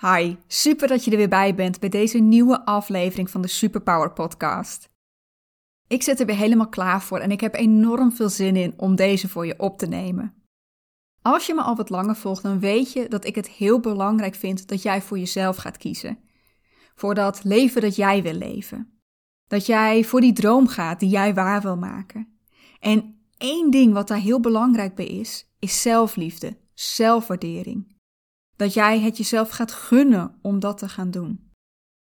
Hi, 0.00 0.36
super 0.46 0.88
dat 0.88 1.04
je 1.04 1.10
er 1.10 1.16
weer 1.16 1.28
bij 1.28 1.54
bent 1.54 1.80
bij 1.80 1.88
deze 1.88 2.18
nieuwe 2.18 2.64
aflevering 2.64 3.30
van 3.30 3.42
de 3.42 3.48
Superpower 3.48 4.12
Podcast. 4.12 4.88
Ik 5.86 6.02
zit 6.02 6.20
er 6.20 6.26
weer 6.26 6.36
helemaal 6.36 6.68
klaar 6.68 7.02
voor 7.02 7.18
en 7.18 7.30
ik 7.30 7.40
heb 7.40 7.54
enorm 7.54 8.12
veel 8.12 8.28
zin 8.28 8.56
in 8.56 8.74
om 8.76 8.96
deze 8.96 9.28
voor 9.28 9.46
je 9.46 9.58
op 9.58 9.78
te 9.78 9.86
nemen. 9.86 10.34
Als 11.22 11.46
je 11.46 11.54
me 11.54 11.62
al 11.62 11.76
wat 11.76 11.90
langer 11.90 12.16
volgt, 12.16 12.42
dan 12.42 12.60
weet 12.60 12.92
je 12.92 13.08
dat 13.08 13.24
ik 13.24 13.34
het 13.34 13.48
heel 13.48 13.80
belangrijk 13.80 14.34
vind 14.34 14.68
dat 14.68 14.82
jij 14.82 15.02
voor 15.02 15.18
jezelf 15.18 15.56
gaat 15.56 15.76
kiezen. 15.76 16.18
Voor 16.94 17.14
dat 17.14 17.44
leven 17.44 17.80
dat 17.80 17.96
jij 17.96 18.22
wil 18.22 18.34
leven. 18.34 19.00
Dat 19.46 19.66
jij 19.66 20.04
voor 20.04 20.20
die 20.20 20.32
droom 20.32 20.66
gaat 20.66 21.00
die 21.00 21.08
jij 21.08 21.34
waar 21.34 21.60
wil 21.62 21.76
maken. 21.76 22.38
En 22.78 23.24
één 23.36 23.70
ding 23.70 23.92
wat 23.92 24.08
daar 24.08 24.18
heel 24.18 24.40
belangrijk 24.40 24.94
bij 24.94 25.06
is, 25.06 25.54
is 25.58 25.82
zelfliefde, 25.82 26.56
zelfwaardering. 26.74 27.89
Dat 28.60 28.74
jij 28.74 29.00
het 29.00 29.16
jezelf 29.16 29.50
gaat 29.50 29.72
gunnen 29.72 30.38
om 30.42 30.58
dat 30.58 30.78
te 30.78 30.88
gaan 30.88 31.10
doen. 31.10 31.50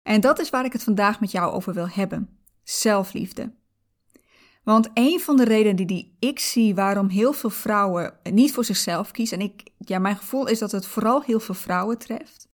En 0.10 0.22
dat 0.22 0.40
is 0.40 0.50
waar 0.50 0.66
ik 0.66 0.74
het 0.74 0.84
vandaag 0.84 1.20
met 1.20 1.32
jou 1.32 1.54
over 1.54 1.74
wil 1.74 1.90
hebben: 1.90 2.40
zelfliefde. 2.64 3.54
Want 4.64 4.90
een 4.94 5.20
van 5.20 5.38
de 5.38 5.44
redenen 5.44 5.88
die 5.88 6.16
ik 6.20 6.40
zie 6.40 6.76
waarom 6.76 7.08
heel 7.08 7.34
veel 7.34 7.50
vrouwen 7.50 8.20
niet 8.24 8.54
voor 8.54 8.66
zichzelf 8.66 9.12
kiezen, 9.12 9.40
en 9.40 9.46
ik, 9.46 9.70
ja, 9.78 10.00
mijn 10.00 10.16
gevoel 10.16 10.48
is 10.48 10.60
dat 10.60 10.72
het 10.72 10.86
vooral 10.86 11.22
heel 11.22 11.40
veel 11.40 11.56
vrouwen 11.56 11.98
treft, 11.98 12.48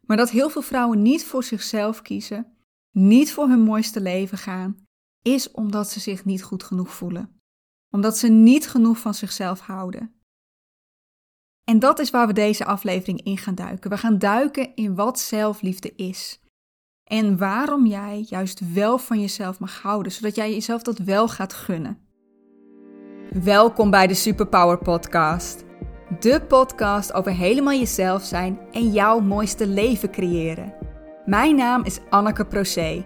maar 0.00 0.16
dat 0.16 0.30
heel 0.30 0.50
veel 0.50 0.62
vrouwen 0.62 1.02
niet 1.02 1.24
voor 1.24 1.44
zichzelf 1.44 2.02
kiezen, 2.02 2.56
niet 2.90 3.32
voor 3.32 3.48
hun 3.48 3.62
mooiste 3.62 4.00
leven 4.00 4.38
gaan, 4.38 4.86
is 5.22 5.50
omdat 5.50 5.90
ze 5.90 6.00
zich 6.00 6.24
niet 6.24 6.42
goed 6.42 6.62
genoeg 6.62 6.94
voelen. 6.94 7.40
Omdat 7.90 8.18
ze 8.18 8.28
niet 8.28 8.68
genoeg 8.68 8.98
van 8.98 9.14
zichzelf 9.14 9.60
houden. 9.60 10.23
En 11.64 11.78
dat 11.78 11.98
is 11.98 12.10
waar 12.10 12.26
we 12.26 12.32
deze 12.32 12.64
aflevering 12.64 13.22
in 13.22 13.38
gaan 13.38 13.54
duiken. 13.54 13.90
We 13.90 13.96
gaan 13.96 14.18
duiken 14.18 14.74
in 14.74 14.94
wat 14.94 15.18
zelfliefde 15.18 15.92
is. 15.96 16.40
En 17.04 17.38
waarom 17.38 17.86
jij 17.86 18.24
juist 18.28 18.72
wel 18.72 18.98
van 18.98 19.20
jezelf 19.20 19.58
mag 19.58 19.82
houden, 19.82 20.12
zodat 20.12 20.34
jij 20.34 20.52
jezelf 20.52 20.82
dat 20.82 20.98
wel 20.98 21.28
gaat 21.28 21.52
gunnen. 21.52 21.98
Welkom 23.42 23.90
bij 23.90 24.06
de 24.06 24.14
Superpower 24.14 24.78
Podcast. 24.78 25.64
De 26.20 26.40
podcast 26.48 27.12
over 27.12 27.32
helemaal 27.32 27.74
jezelf 27.74 28.22
zijn 28.22 28.58
en 28.72 28.92
jouw 28.92 29.20
mooiste 29.20 29.66
leven 29.66 30.10
creëren. 30.10 30.74
Mijn 31.24 31.56
naam 31.56 31.84
is 31.84 32.00
Anneke 32.10 32.44
Procé. 32.44 33.04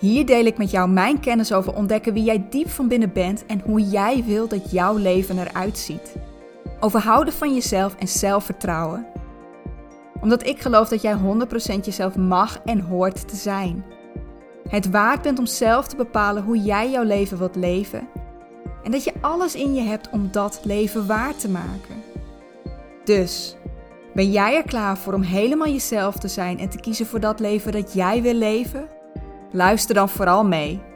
Hier 0.00 0.26
deel 0.26 0.44
ik 0.44 0.58
met 0.58 0.70
jou 0.70 0.90
mijn 0.90 1.20
kennis 1.20 1.52
over 1.52 1.74
ontdekken 1.74 2.12
wie 2.12 2.24
jij 2.24 2.46
diep 2.50 2.68
van 2.68 2.88
binnen 2.88 3.12
bent 3.12 3.46
en 3.46 3.60
hoe 3.60 3.80
jij 3.82 4.24
wil 4.24 4.48
dat 4.48 4.70
jouw 4.70 4.96
leven 4.96 5.38
eruit 5.38 5.78
ziet. 5.78 6.16
Over 6.80 7.00
houden 7.00 7.34
van 7.34 7.54
jezelf 7.54 7.94
en 7.94 8.08
zelfvertrouwen. 8.08 9.06
Omdat 10.20 10.46
ik 10.46 10.60
geloof 10.60 10.88
dat 10.88 11.02
jij 11.02 11.16
100% 11.16 11.84
jezelf 11.84 12.16
mag 12.16 12.60
en 12.64 12.80
hoort 12.80 13.28
te 13.28 13.36
zijn. 13.36 13.84
Het 14.68 14.90
waard 14.90 15.22
bent 15.22 15.38
om 15.38 15.46
zelf 15.46 15.88
te 15.88 15.96
bepalen 15.96 16.42
hoe 16.42 16.62
jij 16.62 16.90
jouw 16.90 17.02
leven 17.02 17.38
wilt 17.38 17.56
leven. 17.56 18.08
En 18.82 18.90
dat 18.90 19.04
je 19.04 19.12
alles 19.20 19.54
in 19.54 19.74
je 19.74 19.82
hebt 19.82 20.10
om 20.10 20.28
dat 20.30 20.60
leven 20.62 21.06
waar 21.06 21.36
te 21.36 21.48
maken. 21.48 22.02
Dus, 23.04 23.56
ben 24.14 24.30
jij 24.30 24.56
er 24.56 24.62
klaar 24.62 24.98
voor 24.98 25.12
om 25.12 25.22
helemaal 25.22 25.68
jezelf 25.68 26.16
te 26.16 26.28
zijn 26.28 26.58
en 26.58 26.68
te 26.68 26.80
kiezen 26.80 27.06
voor 27.06 27.20
dat 27.20 27.40
leven 27.40 27.72
dat 27.72 27.92
jij 27.92 28.22
wil 28.22 28.34
leven? 28.34 28.88
Luister 29.52 29.94
dan 29.94 30.08
vooral 30.08 30.44
mee. 30.44 30.87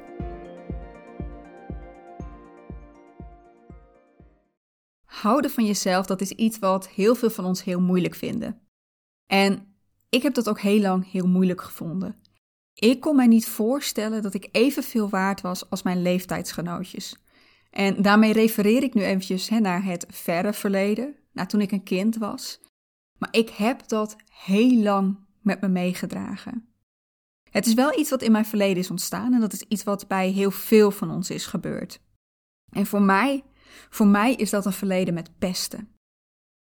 Houden 5.22 5.50
van 5.50 5.66
jezelf, 5.66 6.06
dat 6.06 6.20
is 6.20 6.30
iets 6.30 6.58
wat 6.58 6.88
heel 6.88 7.14
veel 7.14 7.30
van 7.30 7.44
ons 7.44 7.64
heel 7.64 7.80
moeilijk 7.80 8.14
vinden. 8.14 8.60
En 9.26 9.76
ik 10.08 10.22
heb 10.22 10.34
dat 10.34 10.48
ook 10.48 10.60
heel 10.60 10.80
lang 10.80 11.10
heel 11.10 11.28
moeilijk 11.28 11.60
gevonden. 11.60 12.16
Ik 12.74 13.00
kon 13.00 13.16
mij 13.16 13.26
niet 13.26 13.46
voorstellen 13.46 14.22
dat 14.22 14.34
ik 14.34 14.48
evenveel 14.52 15.08
waard 15.08 15.40
was 15.40 15.70
als 15.70 15.82
mijn 15.82 16.02
leeftijdsgenootjes. 16.02 17.16
En 17.70 18.02
daarmee 18.02 18.32
refereer 18.32 18.82
ik 18.82 18.94
nu 18.94 19.02
eventjes 19.02 19.48
hè, 19.48 19.58
naar 19.58 19.84
het 19.84 20.06
verre 20.10 20.52
verleden, 20.52 21.14
naar 21.32 21.48
toen 21.48 21.60
ik 21.60 21.72
een 21.72 21.82
kind 21.82 22.16
was. 22.16 22.60
Maar 23.18 23.28
ik 23.32 23.48
heb 23.48 23.88
dat 23.88 24.16
heel 24.44 24.82
lang 24.82 25.18
met 25.40 25.60
me 25.60 25.68
meegedragen. 25.68 26.68
Het 27.50 27.66
is 27.66 27.74
wel 27.74 27.98
iets 27.98 28.10
wat 28.10 28.22
in 28.22 28.32
mijn 28.32 28.46
verleden 28.46 28.82
is 28.82 28.90
ontstaan 28.90 29.34
en 29.34 29.40
dat 29.40 29.52
is 29.52 29.62
iets 29.62 29.84
wat 29.84 30.08
bij 30.08 30.28
heel 30.28 30.50
veel 30.50 30.90
van 30.90 31.10
ons 31.10 31.30
is 31.30 31.46
gebeurd. 31.46 32.00
En 32.70 32.86
voor 32.86 33.02
mij, 33.02 33.44
voor 33.90 34.06
mij 34.06 34.34
is 34.34 34.50
dat 34.50 34.66
een 34.66 34.72
verleden 34.72 35.14
met 35.14 35.38
pesten. 35.38 35.88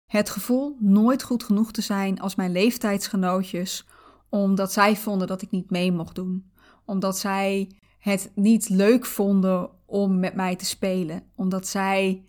Het 0.07 0.31
gevoel 0.31 0.77
nooit 0.81 1.23
goed 1.23 1.45
genoeg 1.45 1.73
te 1.73 1.81
zijn 1.81 2.21
als 2.21 2.35
mijn 2.35 2.53
leeftijdsgenootjes, 2.53 3.87
omdat 4.29 4.73
zij 4.73 4.97
vonden 4.97 5.27
dat 5.27 5.43
ik 5.43 5.51
niet 5.51 5.71
mee 5.71 5.93
mocht 5.93 6.15
doen, 6.15 6.53
omdat 6.85 7.19
zij 7.19 7.71
het 7.99 8.33
niet 8.35 8.69
leuk 8.69 9.07
vonden 9.07 9.71
om 9.87 10.19
met 10.19 10.35
mij 10.35 10.57
te 10.57 10.65
spelen, 10.65 11.23
omdat 11.35 11.67
zij 11.67 12.25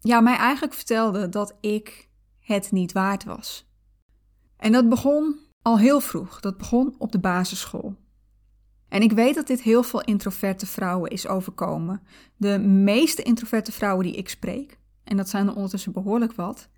ja, 0.00 0.20
mij 0.20 0.36
eigenlijk 0.36 0.74
vertelden 0.74 1.30
dat 1.30 1.56
ik 1.60 2.08
het 2.38 2.72
niet 2.72 2.92
waard 2.92 3.24
was. 3.24 3.70
En 4.56 4.72
dat 4.72 4.88
begon 4.88 5.38
al 5.62 5.78
heel 5.78 6.00
vroeg. 6.00 6.40
Dat 6.40 6.58
begon 6.58 6.94
op 6.98 7.12
de 7.12 7.18
basisschool. 7.18 7.96
En 8.92 9.02
ik 9.02 9.12
weet 9.12 9.34
dat 9.34 9.46
dit 9.46 9.62
heel 9.62 9.82
veel 9.82 10.00
introverte 10.00 10.66
vrouwen 10.66 11.10
is 11.10 11.26
overkomen. 11.26 12.02
De 12.36 12.58
meeste 12.58 13.22
introverte 13.22 13.72
vrouwen 13.72 14.04
die 14.04 14.16
ik 14.16 14.28
spreek, 14.28 14.78
en 15.04 15.16
dat 15.16 15.28
zijn 15.28 15.46
er 15.46 15.54
ondertussen 15.54 15.92
behoorlijk 15.92 16.32
wat, 16.32 16.68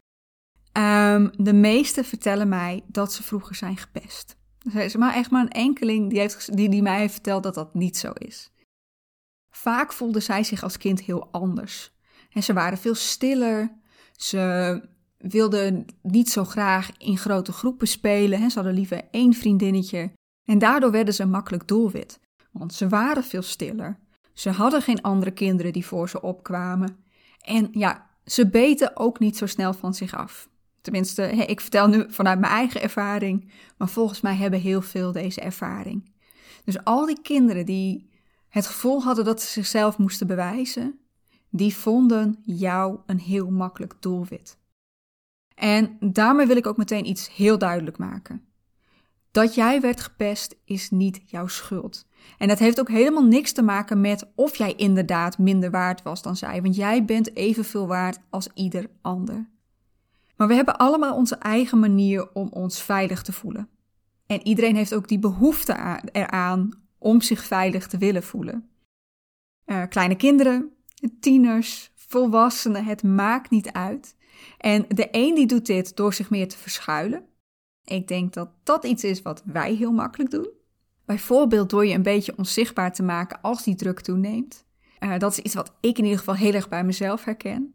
um, 0.72 1.30
de 1.36 1.52
meeste 1.52 2.04
vertellen 2.04 2.48
mij 2.48 2.84
dat 2.86 3.12
ze 3.12 3.22
vroeger 3.22 3.54
zijn 3.54 3.76
gepest. 3.76 4.36
Er 4.74 4.84
is 4.84 4.96
maar 4.96 5.14
echt 5.14 5.30
maar 5.30 5.42
een 5.42 5.50
enkeling 5.50 6.10
die, 6.10 6.18
heeft, 6.18 6.56
die, 6.56 6.68
die 6.68 6.82
mij 6.82 6.98
heeft 6.98 7.12
verteld 7.12 7.42
dat 7.42 7.54
dat 7.54 7.74
niet 7.74 7.96
zo 7.96 8.10
is. 8.12 8.52
Vaak 9.50 9.92
voelden 9.92 10.22
zij 10.22 10.44
zich 10.44 10.62
als 10.62 10.76
kind 10.76 11.00
heel 11.02 11.28
anders. 11.30 11.92
En 12.30 12.42
ze 12.42 12.52
waren 12.52 12.78
veel 12.78 12.94
stiller. 12.94 13.78
Ze 14.16 14.88
wilden 15.18 15.86
niet 16.02 16.30
zo 16.30 16.44
graag 16.44 16.90
in 16.98 17.18
grote 17.18 17.52
groepen 17.52 17.88
spelen. 17.88 18.50
Ze 18.50 18.54
hadden 18.54 18.74
liever 18.74 19.02
één 19.10 19.34
vriendinnetje. 19.34 20.10
En 20.44 20.58
daardoor 20.58 20.90
werden 20.90 21.14
ze 21.14 21.26
makkelijk 21.26 21.68
doelwit. 21.68 22.20
Want 22.50 22.74
ze 22.74 22.88
waren 22.88 23.24
veel 23.24 23.42
stiller. 23.42 23.98
Ze 24.32 24.50
hadden 24.50 24.82
geen 24.82 25.02
andere 25.02 25.30
kinderen 25.30 25.72
die 25.72 25.86
voor 25.86 26.08
ze 26.08 26.22
opkwamen. 26.22 26.96
En 27.40 27.68
ja, 27.72 28.10
ze 28.24 28.48
beten 28.48 28.96
ook 28.96 29.18
niet 29.18 29.36
zo 29.36 29.46
snel 29.46 29.72
van 29.72 29.94
zich 29.94 30.14
af. 30.14 30.48
Tenminste, 30.80 31.22
ik 31.22 31.60
vertel 31.60 31.88
nu 31.88 32.04
vanuit 32.08 32.38
mijn 32.38 32.52
eigen 32.52 32.82
ervaring, 32.82 33.50
maar 33.76 33.88
volgens 33.88 34.20
mij 34.20 34.34
hebben 34.34 34.60
heel 34.60 34.82
veel 34.82 35.12
deze 35.12 35.40
ervaring. 35.40 36.12
Dus 36.64 36.84
al 36.84 37.06
die 37.06 37.20
kinderen 37.22 37.66
die 37.66 38.10
het 38.48 38.66
gevoel 38.66 39.02
hadden 39.02 39.24
dat 39.24 39.42
ze 39.42 39.46
zichzelf 39.46 39.98
moesten 39.98 40.26
bewijzen, 40.26 40.98
die 41.50 41.74
vonden 41.74 42.38
jou 42.42 42.98
een 43.06 43.18
heel 43.18 43.50
makkelijk 43.50 43.94
doelwit. 44.00 44.58
En 45.54 45.96
daarmee 46.00 46.46
wil 46.46 46.56
ik 46.56 46.66
ook 46.66 46.76
meteen 46.76 47.08
iets 47.08 47.34
heel 47.34 47.58
duidelijk 47.58 47.98
maken. 47.98 48.44
Dat 49.34 49.54
jij 49.54 49.80
werd 49.80 50.00
gepest 50.00 50.56
is 50.64 50.90
niet 50.90 51.20
jouw 51.24 51.46
schuld. 51.46 52.06
En 52.38 52.48
dat 52.48 52.58
heeft 52.58 52.80
ook 52.80 52.88
helemaal 52.88 53.24
niks 53.24 53.52
te 53.52 53.62
maken 53.62 54.00
met 54.00 54.26
of 54.34 54.56
jij 54.56 54.74
inderdaad 54.74 55.38
minder 55.38 55.70
waard 55.70 56.02
was 56.02 56.22
dan 56.22 56.36
zij, 56.36 56.62
want 56.62 56.76
jij 56.76 57.04
bent 57.04 57.36
evenveel 57.36 57.86
waard 57.86 58.18
als 58.30 58.48
ieder 58.54 58.90
ander. 59.02 59.48
Maar 60.36 60.48
we 60.48 60.54
hebben 60.54 60.76
allemaal 60.76 61.14
onze 61.14 61.36
eigen 61.36 61.78
manier 61.78 62.32
om 62.32 62.48
ons 62.50 62.82
veilig 62.82 63.22
te 63.22 63.32
voelen. 63.32 63.68
En 64.26 64.46
iedereen 64.46 64.76
heeft 64.76 64.94
ook 64.94 65.08
die 65.08 65.18
behoefte 65.18 66.00
eraan 66.12 66.70
om 66.98 67.20
zich 67.20 67.44
veilig 67.44 67.86
te 67.86 67.98
willen 67.98 68.22
voelen. 68.22 68.68
Uh, 69.66 69.82
kleine 69.88 70.16
kinderen, 70.16 70.72
tieners, 71.20 71.92
volwassenen, 71.94 72.84
het 72.84 73.02
maakt 73.02 73.50
niet 73.50 73.72
uit. 73.72 74.16
En 74.58 74.84
de 74.88 75.08
een 75.10 75.34
die 75.34 75.46
doet 75.46 75.66
dit 75.66 75.96
door 75.96 76.14
zich 76.14 76.30
meer 76.30 76.48
te 76.48 76.58
verschuilen. 76.58 77.32
Ik 77.84 78.08
denk 78.08 78.32
dat 78.32 78.50
dat 78.62 78.84
iets 78.84 79.04
is 79.04 79.22
wat 79.22 79.42
wij 79.44 79.74
heel 79.74 79.92
makkelijk 79.92 80.30
doen. 80.30 80.48
Bijvoorbeeld 81.04 81.70
door 81.70 81.86
je 81.86 81.94
een 81.94 82.02
beetje 82.02 82.36
onzichtbaar 82.36 82.92
te 82.92 83.02
maken 83.02 83.40
als 83.40 83.62
die 83.62 83.74
druk 83.74 84.00
toeneemt. 84.00 84.64
Uh, 85.00 85.18
dat 85.18 85.32
is 85.32 85.38
iets 85.38 85.54
wat 85.54 85.74
ik 85.80 85.98
in 85.98 86.04
ieder 86.04 86.18
geval 86.18 86.34
heel 86.34 86.52
erg 86.52 86.68
bij 86.68 86.84
mezelf 86.84 87.24
herken. 87.24 87.74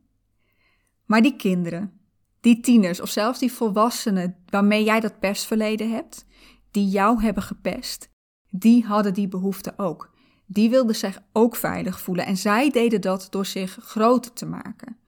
Maar 1.05 1.21
die 1.21 1.35
kinderen, 1.35 1.99
die 2.39 2.59
tieners 2.59 3.01
of 3.01 3.09
zelfs 3.09 3.39
die 3.39 3.51
volwassenen 3.51 4.35
waarmee 4.45 4.83
jij 4.83 4.99
dat 4.99 5.19
pestverleden 5.19 5.91
hebt, 5.91 6.25
die 6.71 6.87
jou 6.87 7.21
hebben 7.21 7.43
gepest, 7.43 8.09
die 8.49 8.85
hadden 8.85 9.13
die 9.13 9.27
behoefte 9.27 9.73
ook. 9.77 10.17
Die 10.45 10.69
wilden 10.69 10.95
zich 10.95 11.21
ook 11.33 11.55
veilig 11.55 12.01
voelen 12.01 12.25
en 12.25 12.37
zij 12.37 12.69
deden 12.69 13.01
dat 13.01 13.27
door 13.29 13.45
zich 13.45 13.77
groter 13.81 14.33
te 14.33 14.45
maken 14.45 14.99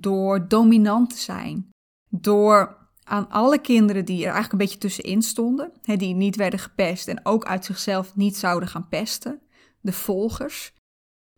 door 0.00 0.48
dominant 0.48 1.10
te 1.10 1.18
zijn, 1.18 1.70
door 2.08 2.81
aan 3.12 3.30
alle 3.30 3.58
kinderen 3.58 4.04
die 4.04 4.18
er 4.18 4.32
eigenlijk 4.32 4.52
een 4.52 4.58
beetje 4.58 4.78
tussenin 4.78 5.22
stonden, 5.22 5.72
hè, 5.82 5.96
die 5.96 6.14
niet 6.14 6.36
werden 6.36 6.58
gepest 6.58 7.08
en 7.08 7.20
ook 7.26 7.44
uit 7.44 7.64
zichzelf 7.64 8.16
niet 8.16 8.36
zouden 8.36 8.68
gaan 8.68 8.88
pesten, 8.88 9.40
de 9.80 9.92
volgers, 9.92 10.74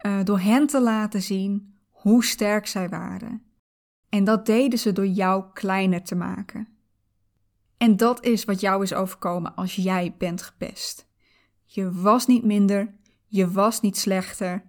uh, 0.06 0.24
door 0.24 0.38
hen 0.38 0.66
te 0.66 0.80
laten 0.80 1.22
zien 1.22 1.74
hoe 1.90 2.24
sterk 2.24 2.66
zij 2.66 2.88
waren. 2.88 3.42
En 4.08 4.24
dat 4.24 4.46
deden 4.46 4.78
ze 4.78 4.92
door 4.92 5.06
jou 5.06 5.44
kleiner 5.52 6.02
te 6.02 6.14
maken. 6.14 6.68
En 7.76 7.96
dat 7.96 8.24
is 8.24 8.44
wat 8.44 8.60
jou 8.60 8.82
is 8.82 8.94
overkomen 8.94 9.54
als 9.54 9.74
jij 9.74 10.14
bent 10.18 10.42
gepest. 10.42 11.06
Je 11.64 11.92
was 11.92 12.26
niet 12.26 12.44
minder, 12.44 12.94
je 13.26 13.50
was 13.50 13.80
niet 13.80 13.96
slechter. 13.96 14.62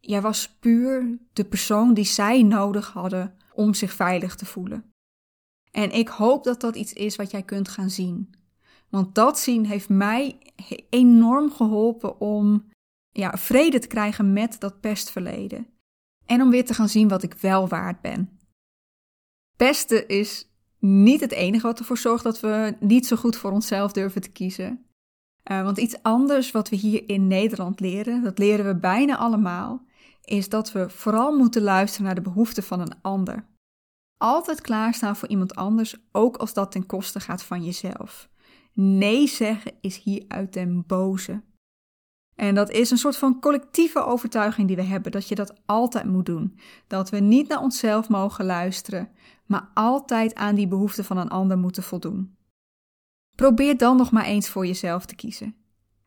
Jij 0.00 0.20
was 0.20 0.56
puur 0.60 1.18
de 1.32 1.44
persoon 1.44 1.94
die 1.94 2.04
zij 2.04 2.42
nodig 2.42 2.92
hadden 2.92 3.34
om 3.52 3.74
zich 3.74 3.92
veilig 3.92 4.34
te 4.34 4.46
voelen. 4.46 4.94
En 5.76 5.92
ik 5.92 6.08
hoop 6.08 6.44
dat 6.44 6.60
dat 6.60 6.76
iets 6.76 6.92
is 6.92 7.16
wat 7.16 7.30
jij 7.30 7.42
kunt 7.42 7.68
gaan 7.68 7.90
zien. 7.90 8.34
Want 8.88 9.14
dat 9.14 9.38
zien 9.38 9.66
heeft 9.66 9.88
mij 9.88 10.38
enorm 10.88 11.50
geholpen 11.50 12.20
om 12.20 12.68
ja, 13.10 13.36
vrede 13.36 13.78
te 13.78 13.86
krijgen 13.86 14.32
met 14.32 14.60
dat 14.60 14.80
pestverleden. 14.80 15.66
En 16.26 16.42
om 16.42 16.50
weer 16.50 16.64
te 16.64 16.74
gaan 16.74 16.88
zien 16.88 17.08
wat 17.08 17.22
ik 17.22 17.34
wel 17.34 17.68
waard 17.68 18.00
ben. 18.00 18.38
Pesten 19.56 20.08
is 20.08 20.50
niet 20.78 21.20
het 21.20 21.32
enige 21.32 21.66
wat 21.66 21.78
ervoor 21.78 21.98
zorgt 21.98 22.24
dat 22.24 22.40
we 22.40 22.76
niet 22.80 23.06
zo 23.06 23.16
goed 23.16 23.36
voor 23.36 23.50
onszelf 23.52 23.92
durven 23.92 24.20
te 24.20 24.30
kiezen. 24.30 24.86
Uh, 25.50 25.62
want 25.62 25.78
iets 25.78 26.02
anders 26.02 26.50
wat 26.50 26.68
we 26.68 26.76
hier 26.76 27.08
in 27.08 27.26
Nederland 27.26 27.80
leren, 27.80 28.22
dat 28.22 28.38
leren 28.38 28.66
we 28.66 28.76
bijna 28.76 29.16
allemaal, 29.16 29.84
is 30.24 30.48
dat 30.48 30.72
we 30.72 30.90
vooral 30.90 31.36
moeten 31.36 31.62
luisteren 31.62 32.06
naar 32.06 32.14
de 32.14 32.20
behoeften 32.20 32.62
van 32.62 32.80
een 32.80 33.02
ander. 33.02 33.46
Altijd 34.18 34.60
klaarstaan 34.60 35.16
voor 35.16 35.28
iemand 35.28 35.54
anders, 35.54 35.96
ook 36.12 36.36
als 36.36 36.52
dat 36.52 36.70
ten 36.70 36.86
koste 36.86 37.20
gaat 37.20 37.42
van 37.42 37.64
jezelf. 37.64 38.28
Nee 38.72 39.26
zeggen 39.26 39.72
is 39.80 40.02
hier 40.02 40.24
uit 40.28 40.52
den 40.52 40.84
boze. 40.86 41.42
En 42.34 42.54
dat 42.54 42.70
is 42.70 42.90
een 42.90 42.98
soort 42.98 43.16
van 43.16 43.40
collectieve 43.40 44.04
overtuiging 44.04 44.66
die 44.66 44.76
we 44.76 44.82
hebben, 44.82 45.12
dat 45.12 45.28
je 45.28 45.34
dat 45.34 45.60
altijd 45.66 46.04
moet 46.04 46.26
doen. 46.26 46.58
Dat 46.86 47.10
we 47.10 47.18
niet 47.18 47.48
naar 47.48 47.60
onszelf 47.60 48.08
mogen 48.08 48.44
luisteren, 48.44 49.08
maar 49.46 49.70
altijd 49.74 50.34
aan 50.34 50.54
die 50.54 50.68
behoeften 50.68 51.04
van 51.04 51.16
een 51.16 51.28
ander 51.28 51.58
moeten 51.58 51.82
voldoen. 51.82 52.36
Probeer 53.36 53.76
dan 53.76 53.96
nog 53.96 54.10
maar 54.10 54.24
eens 54.24 54.48
voor 54.48 54.66
jezelf 54.66 55.06
te 55.06 55.14
kiezen. 55.14 55.54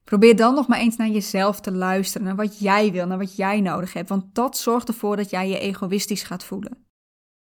Probeer 0.03 0.35
dan 0.35 0.53
nog 0.55 0.67
maar 0.67 0.79
eens 0.79 0.95
naar 0.95 1.09
jezelf 1.09 1.59
te 1.59 1.71
luisteren, 1.71 2.27
naar 2.27 2.35
wat 2.35 2.59
jij 2.59 2.91
wil, 2.91 3.07
naar 3.07 3.17
wat 3.17 3.35
jij 3.35 3.61
nodig 3.61 3.93
hebt, 3.93 4.09
want 4.09 4.35
dat 4.35 4.57
zorgt 4.57 4.87
ervoor 4.87 5.15
dat 5.15 5.29
jij 5.29 5.49
je 5.49 5.59
egoïstisch 5.59 6.23
gaat 6.23 6.43
voelen. 6.43 6.88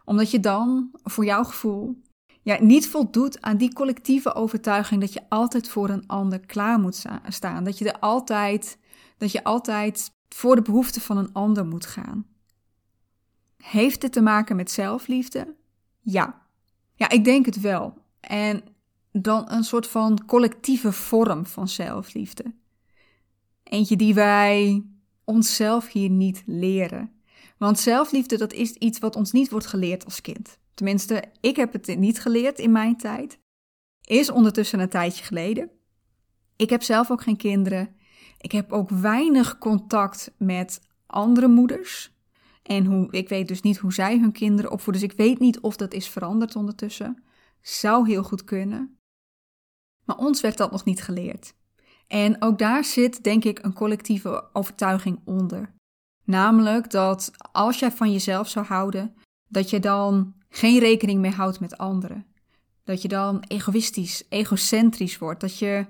Omdat 0.06 0.32
je 0.32 0.40
dan, 0.40 0.90
voor 1.04 1.26
jouw 1.26 1.44
gevoel, 1.44 2.02
ja, 2.42 2.62
niet 2.62 2.88
voldoet 2.88 3.42
aan 3.42 3.58
die 3.58 3.74
collectieve 3.74 4.34
overtuiging 4.34 5.02
dat 5.02 5.14
je 5.14 5.22
altijd 5.30 5.70
voor 5.70 5.90
een 5.90 6.08
ander 6.08 6.40
klaar 6.40 6.80
moet 6.80 7.06
staan. 7.28 7.64
Dat 7.64 7.78
je 7.78 7.92
er 7.92 8.00
altijd, 8.00 8.78
dat 9.18 9.32
je 9.32 9.44
altijd 9.44 10.12
voor 10.30 10.56
de 10.56 10.62
behoeften 10.62 11.02
van 11.02 11.18
een 11.18 11.34
ander 11.34 11.66
moet 11.66 11.86
gaan. 11.86 12.26
Heeft 13.58 14.02
dit 14.02 14.12
te 14.12 14.22
maken 14.22 14.56
met 14.56 14.72
zelfliefde? 14.72 15.56
Ja. 16.02 16.42
Ja, 16.96 17.10
ik 17.10 17.24
denk 17.24 17.46
het 17.46 17.62
wel. 17.62 17.98
En 18.20 18.64
dan 19.12 19.52
een 19.52 19.64
soort 19.64 19.88
van 19.88 20.26
collectieve 20.26 20.92
vorm 20.92 21.46
van 21.46 21.68
zelfliefde. 21.68 22.54
Eentje 23.64 23.96
die 23.96 24.14
wij 24.14 24.84
onszelf 25.24 25.92
hier 25.92 26.10
niet 26.10 26.44
leren. 26.46 27.12
Want 27.58 27.80
zelfliefde, 27.80 28.38
dat 28.38 28.54
is 28.54 28.72
iets 28.72 29.00
wat 29.00 29.16
ons 29.16 29.32
niet 29.32 29.50
wordt 29.50 29.66
geleerd 29.66 30.06
als 30.06 30.22
kind. 30.22 30.58
Tenminste, 30.74 31.24
ik 31.40 31.56
heb 31.56 31.74
het 31.74 31.98
niet 31.98 32.20
geleerd 32.20 32.60
in 32.60 32.72
mijn 32.72 32.98
tijd. 32.98 33.40
Is 34.02 34.30
ondertussen 34.30 34.80
een 34.80 34.90
tijdje 34.90 35.24
geleden. 35.24 35.72
Ik 36.56 36.70
heb 36.70 36.84
zelf 36.84 37.12
ook 37.12 37.22
geen 37.22 37.38
kinderen. 37.38 37.96
Ik 38.38 38.52
heb 38.52 38.72
ook 38.72 38.90
weinig 38.90 39.58
contact 39.58 40.34
met 40.38 40.82
andere 41.06 41.48
moeders. 41.48 42.12
En 42.64 42.86
hoe, 42.86 43.12
ik 43.12 43.30
weet 43.30 43.48
dus 43.48 43.62
niet 43.62 43.78
hoe 43.78 43.94
zij 43.94 44.20
hun 44.20 44.32
kinderen 44.32 44.72
opvoeden. 44.72 45.02
Dus 45.02 45.12
ik 45.12 45.18
weet 45.18 45.40
niet 45.40 45.60
of 45.60 45.76
dat 45.76 45.94
is 45.94 46.10
veranderd 46.10 46.56
ondertussen. 46.56 47.24
Zou 47.62 48.08
heel 48.08 48.24
goed 48.24 48.44
kunnen. 48.44 48.98
Maar 50.06 50.18
ons 50.18 50.42
werd 50.42 50.58
dat 50.58 50.72
nog 50.72 50.86
niet 50.86 51.04
geleerd. 51.04 51.54
En 52.08 52.42
ook 52.42 52.58
daar 52.58 52.84
zit, 52.84 53.24
denk 53.24 53.44
ik, 53.44 53.64
een 53.64 53.74
collectieve 53.74 54.50
overtuiging 54.54 55.20
onder. 55.26 55.74
Namelijk 56.24 56.92
dat 56.92 57.32
als 57.52 57.80
jij 57.80 57.92
van 57.92 58.12
jezelf 58.12 58.50
zou 58.50 58.66
houden, 58.66 59.16
dat 59.48 59.70
je 59.70 59.80
dan 59.80 60.34
geen 60.50 60.80
rekening 60.80 61.20
meer 61.20 61.36
houdt 61.36 61.60
met 61.60 61.78
anderen. 61.78 62.26
Dat 62.84 63.02
je 63.02 63.08
dan 63.08 63.44
egoïstisch, 63.48 64.24
egocentrisch 64.30 65.18
wordt. 65.18 65.42
Dat, 65.42 65.58
je, 65.58 65.86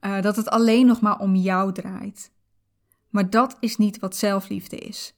uh, 0.00 0.20
dat 0.20 0.36
het 0.36 0.48
alleen 0.48 0.86
nog 0.86 1.00
maar 1.00 1.18
om 1.18 1.34
jou 1.34 1.72
draait. 1.72 2.32
Maar 3.08 3.30
dat 3.30 3.56
is 3.60 3.76
niet 3.76 3.98
wat 3.98 4.16
zelfliefde 4.16 4.76
is. 4.76 5.14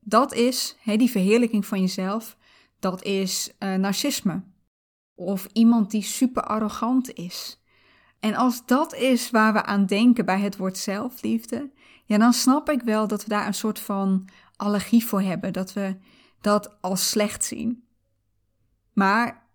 Dat 0.00 0.32
is 0.32 0.76
die 0.84 1.10
verheerlijking 1.10 1.66
van 1.66 1.80
jezelf. 1.80 2.36
Dat 2.78 3.02
is 3.02 3.52
uh, 3.58 3.74
narcisme. 3.74 4.42
Of 5.14 5.48
iemand 5.52 5.90
die 5.90 6.02
super 6.02 6.42
arrogant 6.42 7.12
is. 7.12 7.60
En 8.20 8.34
als 8.34 8.66
dat 8.66 8.94
is 8.94 9.30
waar 9.30 9.52
we 9.52 9.64
aan 9.64 9.86
denken 9.86 10.24
bij 10.24 10.40
het 10.40 10.56
woord 10.56 10.78
zelfliefde, 10.78 11.70
ja, 12.10 12.18
dan 12.18 12.32
snap 12.32 12.70
ik 12.70 12.82
wel 12.82 13.06
dat 13.06 13.22
we 13.22 13.28
daar 13.28 13.46
een 13.46 13.54
soort 13.54 13.78
van 13.78 14.28
allergie 14.56 15.06
voor 15.06 15.20
hebben. 15.20 15.52
Dat 15.52 15.72
we 15.72 15.96
dat 16.40 16.80
als 16.80 17.08
slecht 17.08 17.44
zien. 17.44 17.84
Maar 18.92 19.48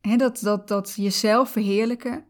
hè, 0.00 0.16
dat, 0.16 0.38
dat, 0.40 0.68
dat 0.68 0.92
jezelf 0.96 1.50
verheerlijken, 1.50 2.24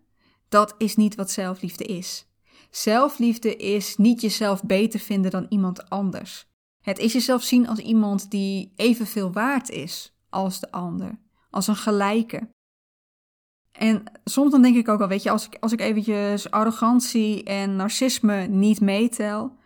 dat 0.49 0.75
is 0.79 0.97
niet 0.97 1.15
wat 1.15 1.31
zelfliefde 1.31 1.85
is. 1.85 2.27
Zelfliefde 2.71 3.57
is 3.57 3.97
niet 3.97 4.21
jezelf 4.21 4.63
beter 4.63 5.01
vinden 5.01 5.31
dan 5.31 5.47
iemand 5.49 5.91
anders. 5.91 6.47
Het 6.81 6.99
is 6.99 7.13
jezelf 7.13 7.43
zien 7.43 7.69
als 7.69 7.79
iemand 7.79 8.31
die 8.31 8.73
evenveel 8.77 9.33
waard 9.33 9.71
is 9.71 10.15
als 10.29 10.61
de 10.61 10.71
ander, 10.71 11.19
als 11.51 11.67
een 11.67 11.77
gelijke. 11.77 12.49
En 13.73 14.03
soms 14.25 14.51
dan 14.51 14.63
denk 14.63 14.77
ik 14.77 14.89
ook 14.89 15.01
al, 15.01 15.09
weet 15.09 15.23
je, 15.23 15.31
als 15.31 15.47
ik, 15.47 15.57
als 15.61 15.73
ik 15.73 15.81
eventjes 15.81 16.51
arrogantie 16.51 17.45
en 17.45 17.77
narcisme 17.77 18.47
niet 18.47 18.81
meetel, 18.81 19.61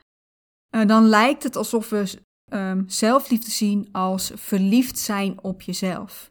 uh, 0.76 0.86
dan 0.86 1.06
lijkt 1.06 1.42
het 1.42 1.56
alsof 1.56 1.88
we 1.88 2.18
um, 2.52 2.84
zelfliefde 2.86 3.50
zien 3.50 3.88
als 3.92 4.32
verliefd 4.34 4.98
zijn 4.98 5.42
op 5.42 5.62
jezelf. 5.62 6.30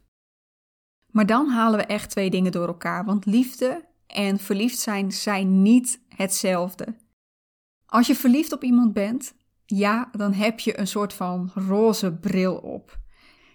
Maar 1.12 1.26
dan 1.26 1.48
halen 1.48 1.78
we 1.78 1.84
echt 1.84 2.10
twee 2.10 2.30
dingen 2.30 2.52
door 2.52 2.66
elkaar, 2.66 3.04
want 3.04 3.26
liefde 3.26 3.84
en 4.06 4.38
verliefd 4.38 4.78
zijn 4.78 5.12
zijn 5.12 5.62
niet 5.62 6.00
hetzelfde. 6.08 6.94
Als 7.86 8.06
je 8.06 8.14
verliefd 8.14 8.52
op 8.52 8.62
iemand 8.62 8.92
bent, 8.92 9.34
ja, 9.66 10.08
dan 10.12 10.32
heb 10.32 10.60
je 10.60 10.78
een 10.78 10.86
soort 10.86 11.12
van 11.12 11.50
roze 11.54 12.12
bril 12.12 12.56
op. 12.56 12.98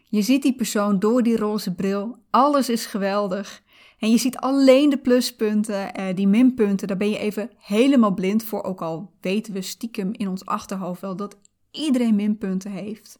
Je 0.03 0.21
ziet 0.21 0.41
die 0.41 0.55
persoon 0.55 0.99
door 0.99 1.23
die 1.23 1.37
roze 1.37 1.73
bril, 1.73 2.17
alles 2.29 2.69
is 2.69 2.85
geweldig. 2.85 3.63
En 4.01 4.11
je 4.11 4.17
ziet 4.17 4.37
alleen 4.37 4.89
de 4.89 4.97
pluspunten, 4.97 5.93
eh, 5.93 6.15
die 6.15 6.27
minpunten, 6.27 6.87
daar 6.87 6.97
ben 6.97 7.09
je 7.09 7.17
even 7.17 7.51
helemaal 7.57 8.13
blind 8.13 8.43
voor. 8.43 8.63
Ook 8.63 8.81
al 8.81 9.13
weten 9.19 9.53
we 9.53 9.61
stiekem 9.61 10.09
in 10.11 10.27
ons 10.27 10.45
achterhoofd 10.45 11.01
wel 11.01 11.15
dat 11.15 11.37
iedereen 11.71 12.15
minpunten 12.15 12.71
heeft. 12.71 13.19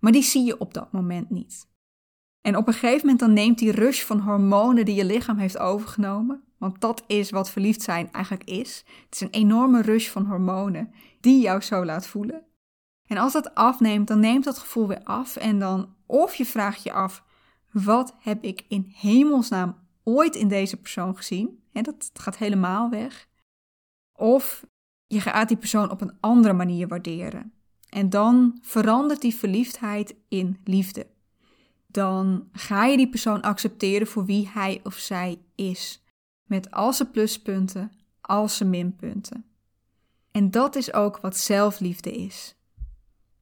Maar 0.00 0.12
die 0.12 0.22
zie 0.22 0.44
je 0.44 0.58
op 0.58 0.74
dat 0.74 0.92
moment 0.92 1.30
niet. 1.30 1.68
En 2.40 2.56
op 2.56 2.66
een 2.66 2.72
gegeven 2.72 3.00
moment 3.00 3.18
dan 3.18 3.32
neemt 3.32 3.58
die 3.58 3.70
rush 3.70 4.02
van 4.02 4.20
hormonen 4.20 4.84
die 4.84 4.94
je 4.94 5.04
lichaam 5.04 5.38
heeft 5.38 5.58
overgenomen, 5.58 6.42
want 6.58 6.80
dat 6.80 7.04
is 7.06 7.30
wat 7.30 7.50
verliefd 7.50 7.82
zijn 7.82 8.12
eigenlijk 8.12 8.44
is. 8.44 8.84
Het 9.04 9.14
is 9.14 9.20
een 9.20 9.30
enorme 9.30 9.82
rush 9.82 10.08
van 10.08 10.26
hormonen 10.26 10.92
die 11.20 11.40
jou 11.40 11.60
zo 11.60 11.84
laat 11.84 12.06
voelen. 12.06 12.44
En 13.06 13.16
als 13.16 13.32
dat 13.32 13.54
afneemt, 13.54 14.08
dan 14.08 14.20
neemt 14.20 14.44
dat 14.44 14.58
gevoel 14.58 14.88
weer 14.88 15.04
af 15.04 15.36
en 15.36 15.58
dan 15.58 15.94
of 16.06 16.34
je 16.34 16.46
vraagt 16.46 16.82
je 16.82 16.92
af, 16.92 17.24
wat 17.72 18.16
heb 18.18 18.42
ik 18.42 18.64
in 18.68 18.92
hemelsnaam 18.96 19.81
ooit 20.04 20.34
in 20.34 20.48
deze 20.48 20.76
persoon 20.76 21.16
gezien? 21.16 21.62
En 21.72 21.82
dat 21.82 22.10
gaat 22.12 22.36
helemaal 22.36 22.90
weg. 22.90 23.28
Of 24.12 24.64
je 25.06 25.20
gaat 25.20 25.48
die 25.48 25.56
persoon 25.56 25.90
op 25.90 26.00
een 26.00 26.16
andere 26.20 26.54
manier 26.54 26.88
waarderen. 26.88 27.52
En 27.88 28.10
dan 28.10 28.58
verandert 28.62 29.20
die 29.20 29.34
verliefdheid 29.34 30.14
in 30.28 30.60
liefde. 30.64 31.06
Dan 31.86 32.48
ga 32.52 32.84
je 32.84 32.96
die 32.96 33.08
persoon 33.08 33.40
accepteren 33.42 34.06
voor 34.06 34.24
wie 34.24 34.48
hij 34.48 34.80
of 34.82 34.94
zij 34.94 35.38
is. 35.54 36.04
Met 36.44 36.70
al 36.70 36.92
zijn 36.92 37.10
pluspunten, 37.10 37.92
al 38.20 38.48
zijn 38.48 38.70
minpunten. 38.70 39.44
En 40.30 40.50
dat 40.50 40.76
is 40.76 40.92
ook 40.92 41.20
wat 41.20 41.36
zelfliefde 41.36 42.12
is. 42.12 42.56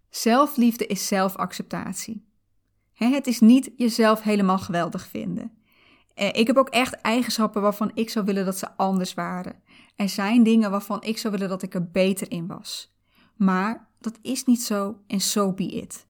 Zelfliefde 0.08 0.86
is 0.86 1.06
zelfacceptatie. 1.06 2.28
Het 2.92 3.26
is 3.26 3.40
niet 3.40 3.70
jezelf 3.76 4.22
helemaal 4.22 4.58
geweldig 4.58 5.06
vinden. 5.06 5.59
Eh, 6.20 6.28
ik 6.32 6.46
heb 6.46 6.56
ook 6.56 6.68
echt 6.68 6.94
eigenschappen 6.94 7.62
waarvan 7.62 7.90
ik 7.94 8.10
zou 8.10 8.24
willen 8.24 8.44
dat 8.44 8.58
ze 8.58 8.76
anders 8.76 9.14
waren. 9.14 9.62
Er 9.96 10.08
zijn 10.08 10.42
dingen 10.42 10.70
waarvan 10.70 11.02
ik 11.02 11.18
zou 11.18 11.32
willen 11.32 11.48
dat 11.48 11.62
ik 11.62 11.74
er 11.74 11.90
beter 11.90 12.30
in 12.30 12.46
was. 12.46 12.94
Maar 13.36 13.88
dat 13.98 14.18
is 14.22 14.44
niet 14.44 14.62
zo 14.62 14.98
en 15.06 15.20
so 15.20 15.52
be 15.52 15.66
it. 15.66 16.06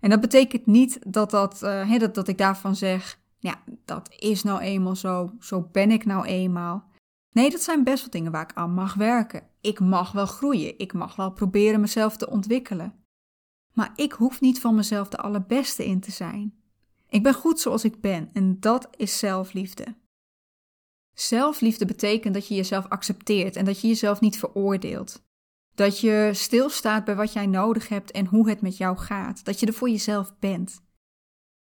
En 0.00 0.10
dat 0.10 0.20
betekent 0.20 0.66
niet 0.66 1.12
dat, 1.12 1.30
dat, 1.30 1.62
uh, 1.62 1.98
dat, 1.98 2.14
dat 2.14 2.28
ik 2.28 2.38
daarvan 2.38 2.76
zeg, 2.76 3.20
ja, 3.38 3.54
dat 3.84 4.14
is 4.18 4.42
nou 4.42 4.60
eenmaal 4.60 4.96
zo, 4.96 5.32
zo 5.40 5.68
ben 5.72 5.90
ik 5.90 6.04
nou 6.04 6.26
eenmaal. 6.26 6.84
Nee, 7.32 7.50
dat 7.50 7.62
zijn 7.62 7.84
best 7.84 8.00
wel 8.00 8.10
dingen 8.10 8.32
waar 8.32 8.50
ik 8.50 8.56
aan 8.56 8.74
mag 8.74 8.94
werken. 8.94 9.42
Ik 9.60 9.80
mag 9.80 10.12
wel 10.12 10.26
groeien, 10.26 10.78
ik 10.78 10.92
mag 10.92 11.16
wel 11.16 11.32
proberen 11.32 11.80
mezelf 11.80 12.16
te 12.16 12.30
ontwikkelen. 12.30 13.04
Maar 13.72 13.92
ik 13.94 14.12
hoef 14.12 14.40
niet 14.40 14.60
van 14.60 14.74
mezelf 14.74 15.08
de 15.08 15.16
allerbeste 15.16 15.86
in 15.86 16.00
te 16.00 16.10
zijn. 16.10 16.54
Ik 17.08 17.22
ben 17.22 17.34
goed 17.34 17.60
zoals 17.60 17.84
ik 17.84 18.00
ben 18.00 18.30
en 18.32 18.60
dat 18.60 18.88
is 18.96 19.18
zelfliefde. 19.18 19.94
Zelfliefde 21.12 21.84
betekent 21.84 22.34
dat 22.34 22.48
je 22.48 22.54
jezelf 22.54 22.88
accepteert 22.88 23.56
en 23.56 23.64
dat 23.64 23.80
je 23.80 23.88
jezelf 23.88 24.20
niet 24.20 24.38
veroordeelt. 24.38 25.24
Dat 25.74 26.00
je 26.00 26.30
stilstaat 26.32 27.04
bij 27.04 27.16
wat 27.16 27.32
jij 27.32 27.46
nodig 27.46 27.88
hebt 27.88 28.10
en 28.10 28.26
hoe 28.26 28.48
het 28.48 28.60
met 28.60 28.76
jou 28.76 28.96
gaat. 28.96 29.44
Dat 29.44 29.60
je 29.60 29.66
er 29.66 29.72
voor 29.72 29.90
jezelf 29.90 30.38
bent. 30.38 30.84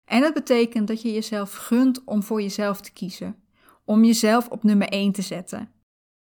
En 0.04 0.22
het 0.22 0.34
betekent 0.34 0.88
dat 0.88 1.02
je 1.02 1.12
jezelf 1.12 1.54
gunt 1.54 2.04
om 2.04 2.22
voor 2.22 2.42
jezelf 2.42 2.80
te 2.80 2.92
kiezen. 2.92 3.42
Om 3.84 4.04
jezelf 4.04 4.48
op 4.48 4.62
nummer 4.62 4.88
1 4.88 5.12
te 5.12 5.22
zetten. 5.22 5.72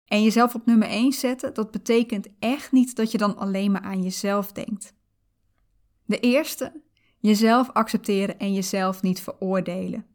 En 0.05 0.23
jezelf 0.23 0.55
op 0.55 0.65
nummer 0.65 0.87
1 0.87 1.13
zetten, 1.13 1.53
dat 1.53 1.71
betekent 1.71 2.27
echt 2.39 2.71
niet 2.71 2.95
dat 2.95 3.11
je 3.11 3.17
dan 3.17 3.37
alleen 3.37 3.71
maar 3.71 3.81
aan 3.81 4.03
jezelf 4.03 4.51
denkt. 4.51 4.93
De 6.05 6.19
eerste, 6.19 6.81
jezelf 7.17 7.69
accepteren 7.69 8.39
en 8.39 8.53
jezelf 8.53 9.01
niet 9.01 9.21
veroordelen. 9.21 10.05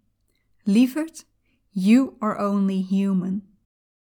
Lieverd, 0.62 1.26
you 1.68 2.12
are 2.18 2.50
only 2.50 2.86
human. 2.88 3.42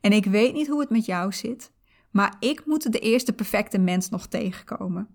En 0.01 0.13
ik 0.13 0.25
weet 0.25 0.55
niet 0.55 0.69
hoe 0.69 0.81
het 0.81 0.91
met 0.91 1.05
jou 1.05 1.33
zit, 1.33 1.73
maar 2.11 2.37
ik 2.41 2.67
moet 2.67 2.93
de 2.93 2.99
eerste 2.99 3.33
perfecte 3.33 3.79
mens 3.79 4.09
nog 4.09 4.27
tegenkomen. 4.27 5.09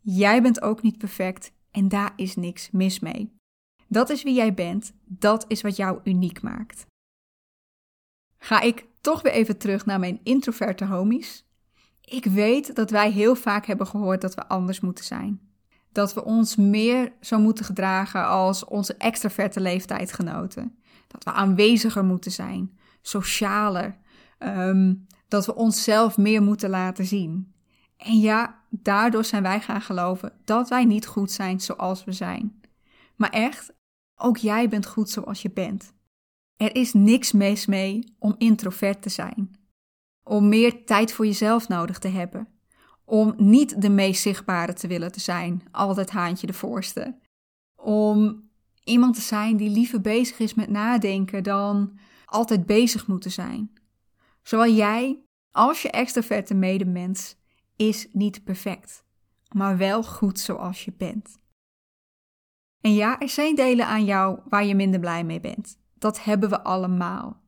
Jij 0.00 0.42
bent 0.42 0.62
ook 0.62 0.82
niet 0.82 0.98
perfect 0.98 1.52
en 1.70 1.88
daar 1.88 2.12
is 2.16 2.36
niks 2.36 2.70
mis 2.70 3.00
mee. 3.00 3.34
Dat 3.88 4.10
is 4.10 4.22
wie 4.22 4.34
jij 4.34 4.54
bent, 4.54 4.92
dat 5.04 5.44
is 5.48 5.62
wat 5.62 5.76
jou 5.76 6.00
uniek 6.04 6.42
maakt. 6.42 6.86
Ga 8.38 8.60
ik 8.60 8.86
toch 9.00 9.22
weer 9.22 9.32
even 9.32 9.58
terug 9.58 9.86
naar 9.86 9.98
mijn 9.98 10.20
introverte 10.22 10.84
homies. 10.84 11.46
Ik 12.00 12.24
weet 12.24 12.74
dat 12.74 12.90
wij 12.90 13.10
heel 13.10 13.34
vaak 13.34 13.66
hebben 13.66 13.86
gehoord 13.86 14.20
dat 14.20 14.34
we 14.34 14.48
anders 14.48 14.80
moeten 14.80 15.04
zijn. 15.04 15.45
Dat 15.96 16.14
we 16.14 16.24
ons 16.24 16.56
meer 16.56 17.12
zo 17.20 17.38
moeten 17.38 17.64
gedragen 17.64 18.26
als 18.26 18.64
onze 18.64 18.94
extraverte 18.94 19.60
leeftijdgenoten. 19.60 20.78
Dat 21.08 21.24
we 21.24 21.32
aanweziger 21.32 22.04
moeten 22.04 22.32
zijn, 22.32 22.78
socialer. 23.02 23.96
Ehm, 24.38 24.94
dat 25.28 25.46
we 25.46 25.54
onszelf 25.54 26.16
meer 26.16 26.42
moeten 26.42 26.70
laten 26.70 27.06
zien. 27.06 27.54
En 27.96 28.20
ja, 28.20 28.62
daardoor 28.70 29.24
zijn 29.24 29.42
wij 29.42 29.60
gaan 29.60 29.80
geloven 29.80 30.32
dat 30.44 30.68
wij 30.68 30.84
niet 30.84 31.06
goed 31.06 31.30
zijn 31.30 31.60
zoals 31.60 32.04
we 32.04 32.12
zijn. 32.12 32.60
Maar 33.14 33.30
echt, 33.30 33.72
ook 34.16 34.36
jij 34.36 34.68
bent 34.68 34.86
goed 34.86 35.10
zoals 35.10 35.42
je 35.42 35.50
bent. 35.50 35.92
Er 36.56 36.74
is 36.74 36.92
niks 36.92 37.32
mis 37.32 37.66
mee 37.66 38.14
om 38.18 38.34
introvert 38.38 39.02
te 39.02 39.08
zijn. 39.08 39.50
Om 40.22 40.48
meer 40.48 40.84
tijd 40.84 41.12
voor 41.12 41.26
jezelf 41.26 41.68
nodig 41.68 41.98
te 41.98 42.08
hebben. 42.08 42.48
Om 43.08 43.34
niet 43.36 43.82
de 43.82 43.88
meest 43.88 44.22
zichtbare 44.22 44.72
te 44.72 44.86
willen 44.86 45.12
te 45.12 45.20
zijn, 45.20 45.62
altijd 45.70 46.10
haantje 46.10 46.46
de 46.46 46.52
voorste. 46.52 47.18
Om 47.76 48.50
iemand 48.84 49.14
te 49.14 49.20
zijn 49.20 49.56
die 49.56 49.70
liever 49.70 50.00
bezig 50.00 50.38
is 50.38 50.54
met 50.54 50.68
nadenken 50.68 51.42
dan 51.42 51.98
altijd 52.24 52.66
bezig 52.66 53.06
moeten 53.06 53.30
zijn. 53.30 53.72
Zowel 54.42 54.72
jij 54.72 55.20
als 55.50 55.82
je 55.82 55.90
extraverte 55.90 56.54
medemens 56.54 57.36
is 57.76 58.08
niet 58.12 58.44
perfect, 58.44 59.04
maar 59.48 59.76
wel 59.76 60.02
goed 60.02 60.38
zoals 60.38 60.84
je 60.84 60.92
bent. 60.92 61.38
En 62.80 62.94
ja, 62.94 63.20
er 63.20 63.28
zijn 63.28 63.54
delen 63.54 63.86
aan 63.86 64.04
jou 64.04 64.40
waar 64.48 64.64
je 64.64 64.74
minder 64.74 65.00
blij 65.00 65.24
mee 65.24 65.40
bent. 65.40 65.78
Dat 65.94 66.24
hebben 66.24 66.48
we 66.48 66.62
allemaal. 66.62 67.42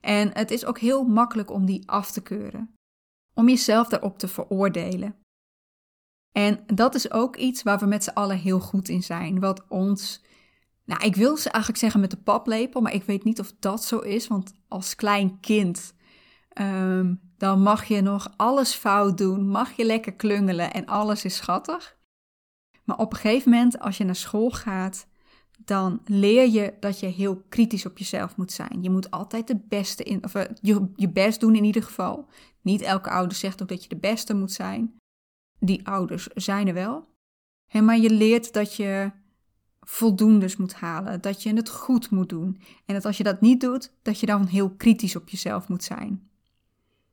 En 0.00 0.30
het 0.32 0.50
is 0.50 0.64
ook 0.64 0.78
heel 0.78 1.04
makkelijk 1.04 1.50
om 1.50 1.66
die 1.66 1.88
af 1.90 2.10
te 2.10 2.22
keuren. 2.22 2.75
Om 3.36 3.48
jezelf 3.48 3.88
daarop 3.88 4.18
te 4.18 4.28
veroordelen. 4.28 5.16
En 6.32 6.64
dat 6.66 6.94
is 6.94 7.10
ook 7.10 7.36
iets 7.36 7.62
waar 7.62 7.78
we 7.78 7.86
met 7.86 8.04
z'n 8.04 8.10
allen 8.10 8.38
heel 8.38 8.60
goed 8.60 8.88
in 8.88 9.02
zijn. 9.02 9.40
Wat 9.40 9.64
ons, 9.68 10.22
nou, 10.84 11.04
ik 11.04 11.16
wil 11.16 11.36
ze 11.36 11.50
eigenlijk 11.50 11.82
zeggen 11.82 12.00
met 12.00 12.10
de 12.10 12.16
paplepel, 12.16 12.80
maar 12.80 12.94
ik 12.94 13.02
weet 13.02 13.24
niet 13.24 13.40
of 13.40 13.52
dat 13.58 13.84
zo 13.84 13.98
is. 13.98 14.26
Want 14.26 14.54
als 14.68 14.94
klein 14.94 15.40
kind, 15.40 15.94
ehm, 16.48 17.14
dan 17.36 17.62
mag 17.62 17.84
je 17.84 18.00
nog 18.00 18.32
alles 18.36 18.74
fout 18.74 19.18
doen, 19.18 19.48
mag 19.48 19.72
je 19.72 19.84
lekker 19.84 20.12
klungelen 20.12 20.72
en 20.72 20.86
alles 20.86 21.24
is 21.24 21.36
schattig. 21.36 21.96
Maar 22.84 22.98
op 22.98 23.12
een 23.12 23.18
gegeven 23.18 23.50
moment, 23.50 23.78
als 23.78 23.96
je 23.96 24.04
naar 24.04 24.16
school 24.16 24.50
gaat, 24.50 25.06
dan 25.56 26.00
leer 26.04 26.48
je 26.48 26.74
dat 26.80 27.00
je 27.00 27.06
heel 27.06 27.44
kritisch 27.48 27.86
op 27.86 27.98
jezelf 27.98 28.36
moet 28.36 28.52
zijn. 28.52 28.82
Je 28.82 28.90
moet 28.90 29.10
altijd 29.10 29.46
de 29.46 29.60
beste 29.68 30.02
in, 30.02 30.24
of 30.24 30.34
eh, 30.34 30.54
je, 30.60 30.88
je 30.96 31.08
best 31.08 31.40
doen 31.40 31.54
in 31.54 31.64
ieder 31.64 31.82
geval. 31.82 32.28
Niet 32.62 32.80
elke 32.80 33.10
ouder 33.10 33.36
zegt 33.36 33.62
ook 33.62 33.68
dat 33.68 33.82
je 33.82 33.88
de 33.88 33.96
beste 33.96 34.34
moet 34.34 34.52
zijn. 34.52 34.94
Die 35.58 35.86
ouders 35.86 36.26
zijn 36.26 36.68
er 36.68 36.74
wel. 36.74 37.08
maar 37.72 37.98
je 37.98 38.10
leert 38.10 38.52
dat 38.52 38.74
je 38.74 39.10
voldoendes 39.80 40.56
moet 40.56 40.74
halen, 40.74 41.20
dat 41.20 41.42
je 41.42 41.54
het 41.54 41.68
goed 41.68 42.10
moet 42.10 42.28
doen. 42.28 42.60
En 42.84 42.94
dat 42.94 43.04
als 43.04 43.16
je 43.16 43.24
dat 43.24 43.40
niet 43.40 43.60
doet, 43.60 43.92
dat 44.02 44.20
je 44.20 44.26
dan 44.26 44.46
heel 44.46 44.70
kritisch 44.70 45.16
op 45.16 45.28
jezelf 45.28 45.68
moet 45.68 45.84
zijn. 45.84 46.30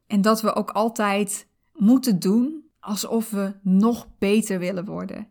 En 0.07 0.21
dat 0.21 0.41
we 0.41 0.53
ook 0.53 0.71
altijd 0.71 1.47
moeten 1.73 2.19
doen 2.19 2.63
alsof 2.79 3.29
we 3.29 3.55
nog 3.61 4.07
beter 4.17 4.59
willen 4.59 4.85
worden. 4.85 5.27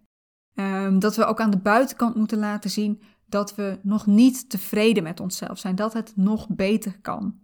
Um, 0.54 0.98
dat 0.98 1.16
we 1.16 1.24
ook 1.24 1.40
aan 1.40 1.50
de 1.50 1.58
buitenkant 1.58 2.14
moeten 2.14 2.38
laten 2.38 2.70
zien 2.70 3.02
dat 3.26 3.54
we 3.54 3.78
nog 3.82 4.06
niet 4.06 4.50
tevreden 4.50 5.02
met 5.02 5.20
onszelf 5.20 5.58
zijn, 5.58 5.74
dat 5.74 5.92
het 5.92 6.12
nog 6.16 6.48
beter 6.48 7.00
kan. 7.00 7.38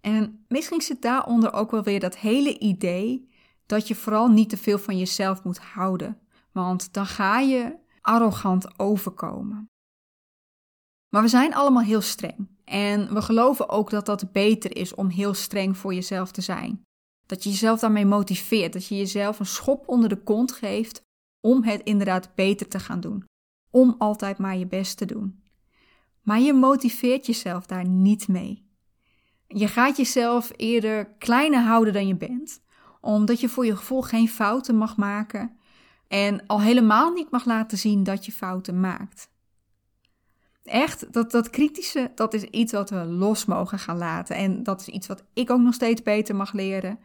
En 0.00 0.44
misschien 0.48 0.80
zit 0.80 1.02
daaronder 1.02 1.52
ook 1.52 1.70
wel 1.70 1.82
weer 1.82 2.00
dat 2.00 2.16
hele 2.16 2.58
idee 2.58 3.28
dat 3.66 3.88
je 3.88 3.94
vooral 3.94 4.28
niet 4.28 4.48
te 4.48 4.56
veel 4.56 4.78
van 4.78 4.98
jezelf 4.98 5.44
moet 5.44 5.58
houden, 5.58 6.18
want 6.52 6.92
dan 6.92 7.06
ga 7.06 7.38
je 7.38 7.76
arrogant 8.00 8.78
overkomen. 8.78 9.68
Maar 11.08 11.22
we 11.22 11.28
zijn 11.28 11.54
allemaal 11.54 11.82
heel 11.82 12.00
streng 12.00 12.48
en 12.64 13.14
we 13.14 13.22
geloven 13.22 13.68
ook 13.68 13.90
dat 13.90 14.06
dat 14.06 14.32
beter 14.32 14.76
is 14.76 14.94
om 14.94 15.08
heel 15.08 15.34
streng 15.34 15.76
voor 15.76 15.94
jezelf 15.94 16.30
te 16.30 16.40
zijn. 16.40 16.82
Dat 17.26 17.42
je 17.42 17.50
jezelf 17.50 17.80
daarmee 17.80 18.06
motiveert, 18.06 18.72
dat 18.72 18.86
je 18.86 18.96
jezelf 18.96 19.38
een 19.38 19.46
schop 19.46 19.88
onder 19.88 20.08
de 20.08 20.22
kont 20.22 20.52
geeft 20.52 21.02
om 21.44 21.62
het 21.62 21.82
inderdaad 21.82 22.34
beter 22.34 22.68
te 22.68 22.78
gaan 22.78 23.00
doen. 23.00 23.24
Om 23.70 23.94
altijd 23.98 24.38
maar 24.38 24.56
je 24.56 24.66
best 24.66 24.96
te 24.96 25.04
doen. 25.04 25.42
Maar 26.22 26.40
je 26.40 26.52
motiveert 26.52 27.26
jezelf 27.26 27.66
daar 27.66 27.88
niet 27.88 28.28
mee. 28.28 28.68
Je 29.46 29.68
gaat 29.68 29.96
jezelf 29.96 30.52
eerder 30.56 31.06
kleiner 31.18 31.60
houden 31.60 31.92
dan 31.92 32.06
je 32.06 32.16
bent, 32.16 32.60
omdat 33.00 33.40
je 33.40 33.48
voor 33.48 33.66
je 33.66 33.76
gevoel 33.76 34.02
geen 34.02 34.28
fouten 34.28 34.76
mag 34.76 34.96
maken 34.96 35.56
en 36.08 36.46
al 36.46 36.60
helemaal 36.60 37.12
niet 37.12 37.30
mag 37.30 37.44
laten 37.44 37.78
zien 37.78 38.02
dat 38.02 38.26
je 38.26 38.32
fouten 38.32 38.80
maakt. 38.80 39.28
Echt, 40.62 41.12
dat, 41.12 41.30
dat 41.30 41.50
kritische, 41.50 42.12
dat 42.14 42.34
is 42.34 42.42
iets 42.42 42.72
wat 42.72 42.90
we 42.90 43.04
los 43.04 43.44
mogen 43.44 43.78
gaan 43.78 43.98
laten. 43.98 44.36
En 44.36 44.62
dat 44.62 44.80
is 44.80 44.88
iets 44.88 45.06
wat 45.06 45.24
ik 45.32 45.50
ook 45.50 45.60
nog 45.60 45.74
steeds 45.74 46.02
beter 46.02 46.36
mag 46.36 46.52
leren. 46.52 46.98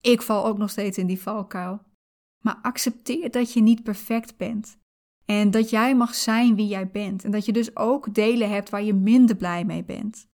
Ik 0.00 0.22
val 0.22 0.46
ook 0.46 0.58
nog 0.58 0.70
steeds 0.70 0.98
in 0.98 1.06
die 1.06 1.20
valkuil. 1.20 1.88
Maar 2.40 2.58
accepteer 2.62 3.30
dat 3.30 3.52
je 3.52 3.60
niet 3.60 3.82
perfect 3.82 4.36
bent. 4.36 4.78
En 5.24 5.50
dat 5.50 5.70
jij 5.70 5.96
mag 5.96 6.14
zijn 6.14 6.54
wie 6.54 6.66
jij 6.66 6.90
bent. 6.90 7.24
En 7.24 7.30
dat 7.30 7.44
je 7.44 7.52
dus 7.52 7.76
ook 7.76 8.14
delen 8.14 8.50
hebt 8.50 8.70
waar 8.70 8.82
je 8.82 8.94
minder 8.94 9.36
blij 9.36 9.64
mee 9.64 9.84
bent. 9.84 10.28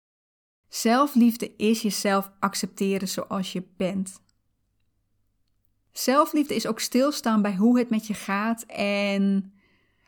Zelfliefde 0.69 1.57
is 1.57 1.83
jezelf 1.83 2.33
accepteren 2.39 3.09
zoals 3.09 3.53
je 3.53 3.63
bent. 3.77 4.21
Zelfliefde 5.93 6.55
is 6.55 6.67
ook 6.67 6.81
stilstaan 6.81 7.43
bij 7.43 7.55
hoe 7.55 7.79
het 7.79 7.91
met 7.91 8.07
je 8.07 8.15
gaat 8.15 8.63
en 8.63 9.53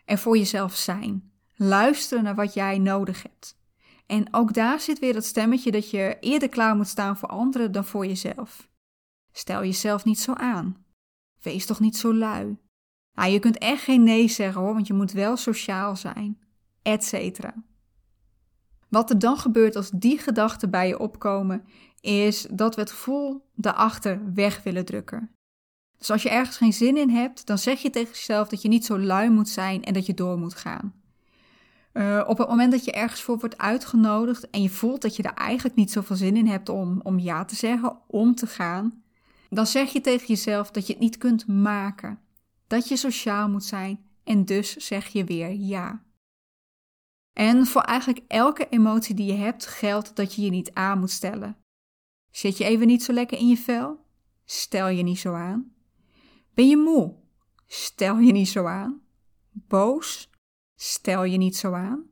er 0.05 0.19
voor 0.19 0.37
jezelf 0.37 0.77
zijn. 0.77 1.33
Luisteren 1.55 2.25
naar 2.25 2.35
wat 2.35 2.55
jij 2.55 2.79
nodig 2.79 3.23
hebt. 3.23 3.57
En 4.07 4.35
ook 4.35 4.55
daar 4.55 4.81
zit 4.81 4.99
weer 4.99 5.13
dat 5.13 5.25
stemmetje 5.25 5.71
dat 5.71 5.91
je 5.91 6.17
eerder 6.21 6.49
klaar 6.49 6.77
moet 6.77 6.89
staan 6.89 7.17
voor 7.17 7.29
anderen 7.29 7.73
dan 7.73 7.85
voor 7.85 8.07
jezelf. 8.07 8.69
Stel 9.33 9.61
jezelf 9.61 10.05
niet 10.05 10.21
zo 10.21 10.33
aan. 10.33 10.85
Wees 11.43 11.67
toch 11.67 11.81
niet 11.81 11.97
zo 11.97 12.15
lui. 12.15 12.57
Nou, 13.13 13.31
je 13.31 13.39
kunt 13.39 13.59
echt 13.59 13.83
geen 13.83 14.03
nee 14.03 14.29
zeggen 14.29 14.61
hoor, 14.61 14.75
want 14.75 14.87
je 14.87 14.95
moet 14.95 15.13
wel 15.13 15.37
sociaal 15.37 15.97
zijn, 15.97 16.39
etc. 16.83 17.41
Wat 18.89 19.11
er 19.11 19.19
dan 19.19 19.37
gebeurt 19.37 19.77
als 19.77 19.91
die 19.91 20.19
gedachten 20.19 20.71
bij 20.71 20.89
je 20.89 20.99
opkomen, 20.99 21.65
is 22.01 22.47
dat 22.51 22.75
we 22.75 22.81
het 22.81 22.91
gevoel 22.91 23.49
daarachter 23.55 24.35
weg 24.35 24.63
willen 24.63 24.85
drukken. 24.85 25.31
Dus 25.99 26.11
als 26.11 26.23
je 26.23 26.31
ergens 26.31 26.57
geen 26.57 26.73
zin 26.73 26.97
in 26.97 27.11
hebt, 27.11 27.47
dan 27.47 27.59
zeg 27.59 27.83
je 27.83 27.91
tegen 27.91 28.13
jezelf 28.13 28.49
dat 28.49 28.63
je 28.63 28.69
niet 28.69 28.85
zo 28.85 28.99
lui 28.99 29.31
moet 29.31 29.49
zijn 29.49 29.85
en 29.85 29.93
dat 29.93 30.07
je 30.07 30.15
door 30.15 30.39
moet 30.39 30.55
gaan. 30.55 30.95
Uh, 31.93 32.25
op 32.27 32.39
het 32.39 32.49
moment 32.49 32.73
dat 32.73 32.85
je 32.85 32.93
ergens 32.93 33.23
voor 33.23 33.39
wordt 33.39 33.59
uitgenodigd 33.59 34.51
en 34.51 34.63
je 34.63 34.71
voelt 34.71 35.03
dat 35.03 35.17
je 35.17 35.23
er 35.23 35.35
eigenlijk 35.35 35.77
niet 35.77 35.93
zoveel 35.93 36.17
zin 36.17 36.37
in 36.37 36.47
hebt 36.47 36.69
om, 36.69 37.01
om 37.03 37.19
ja 37.19 37.45
te 37.45 37.55
zeggen, 37.55 37.97
om 38.07 38.35
te 38.35 38.47
gaan, 38.47 39.03
dan 39.51 39.67
zeg 39.67 39.93
je 39.93 40.01
tegen 40.01 40.27
jezelf 40.27 40.71
dat 40.71 40.87
je 40.87 40.93
het 40.93 41.03
niet 41.03 41.19
kunt 41.19 41.47
maken, 41.47 42.21
dat 42.67 42.89
je 42.89 42.97
sociaal 42.97 43.49
moet 43.49 43.65
zijn 43.65 44.07
en 44.25 44.45
dus 44.45 44.77
zeg 44.77 45.07
je 45.07 45.25
weer 45.25 45.53
ja. 45.53 46.03
En 47.33 47.67
voor 47.67 47.83
eigenlijk 47.83 48.25
elke 48.29 48.69
emotie 48.69 49.15
die 49.15 49.27
je 49.27 49.39
hebt 49.39 49.67
geldt 49.67 50.17
dat 50.17 50.35
je 50.35 50.43
je 50.43 50.51
niet 50.51 50.75
aan 50.75 50.99
moet 50.99 51.11
stellen. 51.11 51.57
Zit 52.31 52.57
je 52.57 52.65
even 52.65 52.87
niet 52.87 53.03
zo 53.03 53.13
lekker 53.13 53.39
in 53.39 53.49
je 53.49 53.57
vel? 53.57 54.05
Stel 54.45 54.89
je 54.89 55.03
niet 55.03 55.19
zo 55.19 55.35
aan. 55.35 55.73
Ben 56.55 56.69
je 56.69 56.77
moe? 56.77 57.15
Stel 57.67 58.19
je 58.19 58.33
niet 58.33 58.49
zo 58.49 58.67
aan. 58.67 59.01
Boos? 59.51 60.31
Stel 60.75 61.25
je 61.25 61.37
niet 61.37 61.57
zo 61.57 61.73
aan. 61.73 62.07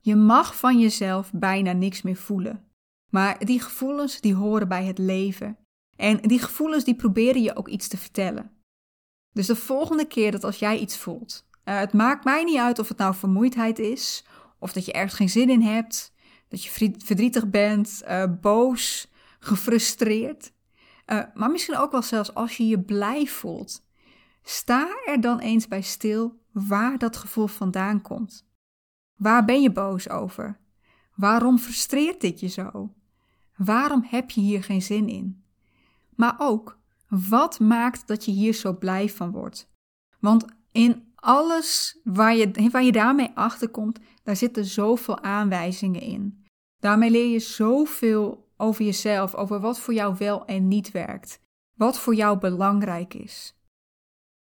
Je 0.00 0.16
mag 0.16 0.56
van 0.56 0.80
jezelf 0.80 1.32
bijna 1.32 1.72
niks 1.72 2.02
meer 2.02 2.16
voelen. 2.16 2.68
Maar 3.10 3.44
die 3.44 3.60
gevoelens 3.60 4.20
die 4.20 4.34
horen 4.34 4.68
bij 4.68 4.84
het 4.84 4.98
leven. 4.98 5.58
En 5.96 6.16
die 6.16 6.38
gevoelens 6.38 6.84
die 6.84 6.94
proberen 6.94 7.42
je 7.42 7.56
ook 7.56 7.68
iets 7.68 7.88
te 7.88 7.96
vertellen. 7.96 8.50
Dus 9.32 9.46
de 9.46 9.56
volgende 9.56 10.06
keer 10.06 10.30
dat 10.30 10.44
als 10.44 10.58
jij 10.58 10.78
iets 10.78 10.96
voelt, 10.96 11.46
uh, 11.64 11.78
het 11.78 11.92
maakt 11.92 12.24
mij 12.24 12.44
niet 12.44 12.58
uit 12.58 12.78
of 12.78 12.88
het 12.88 12.98
nou 12.98 13.14
vermoeidheid 13.14 13.78
is, 13.78 14.24
of 14.58 14.72
dat 14.72 14.84
je 14.84 14.92
ergens 14.92 15.14
geen 15.14 15.28
zin 15.28 15.50
in 15.50 15.62
hebt, 15.62 16.14
dat 16.48 16.64
je 16.64 16.94
verdrietig 16.98 17.50
bent, 17.50 18.02
uh, 18.08 18.24
boos, 18.40 19.12
gefrustreerd. 19.38 20.52
Uh, 21.06 21.22
maar 21.34 21.50
misschien 21.50 21.76
ook 21.76 21.92
wel 21.92 22.02
zelfs 22.02 22.34
als 22.34 22.56
je 22.56 22.66
je 22.66 22.80
blij 22.80 23.26
voelt. 23.26 23.84
Sta 24.42 24.88
er 25.06 25.20
dan 25.20 25.38
eens 25.38 25.68
bij 25.68 25.82
stil 25.82 26.40
waar 26.52 26.98
dat 26.98 27.16
gevoel 27.16 27.46
vandaan 27.46 28.02
komt. 28.02 28.46
Waar 29.16 29.44
ben 29.44 29.62
je 29.62 29.72
boos 29.72 30.08
over? 30.08 30.60
Waarom 31.14 31.58
frustreert 31.58 32.20
dit 32.20 32.40
je 32.40 32.48
zo? 32.48 32.94
Waarom 33.56 34.04
heb 34.06 34.30
je 34.30 34.40
hier 34.40 34.64
geen 34.64 34.82
zin 34.82 35.08
in? 35.08 35.44
Maar 36.16 36.34
ook, 36.38 36.78
wat 37.08 37.60
maakt 37.60 38.06
dat 38.06 38.24
je 38.24 38.30
hier 38.30 38.54
zo 38.54 38.72
blij 38.72 39.08
van 39.08 39.30
wordt? 39.30 39.68
Want 40.20 40.44
in 40.72 41.12
alles 41.14 42.00
waar 42.04 42.36
je, 42.36 42.70
je 42.84 42.92
daarmee 42.92 43.30
achterkomt, 43.34 43.98
daar 44.22 44.36
zitten 44.36 44.64
zoveel 44.64 45.22
aanwijzingen 45.22 46.00
in. 46.00 46.44
Daarmee 46.80 47.10
leer 47.10 47.30
je 47.30 47.38
zoveel 47.38 48.50
over 48.56 48.84
jezelf, 48.84 49.34
over 49.34 49.60
wat 49.60 49.78
voor 49.80 49.94
jou 49.94 50.14
wel 50.18 50.44
en 50.44 50.68
niet 50.68 50.90
werkt, 50.90 51.40
wat 51.74 51.98
voor 51.98 52.14
jou 52.14 52.38
belangrijk 52.38 53.14
is. 53.14 53.54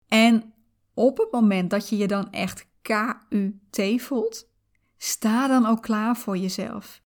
En 0.09 0.55
op 0.95 1.19
het 1.19 1.33
moment 1.33 1.71
dat 1.71 1.89
je 1.89 1.97
je 1.97 2.07
dan 2.07 2.31
echt 2.31 2.67
KUT 2.83 4.03
voelt, 4.03 4.49
sta 4.97 5.47
dan 5.47 5.67
ook 5.67 5.83
klaar 5.83 6.17
voor 6.17 6.37
jezelf. 6.37 7.03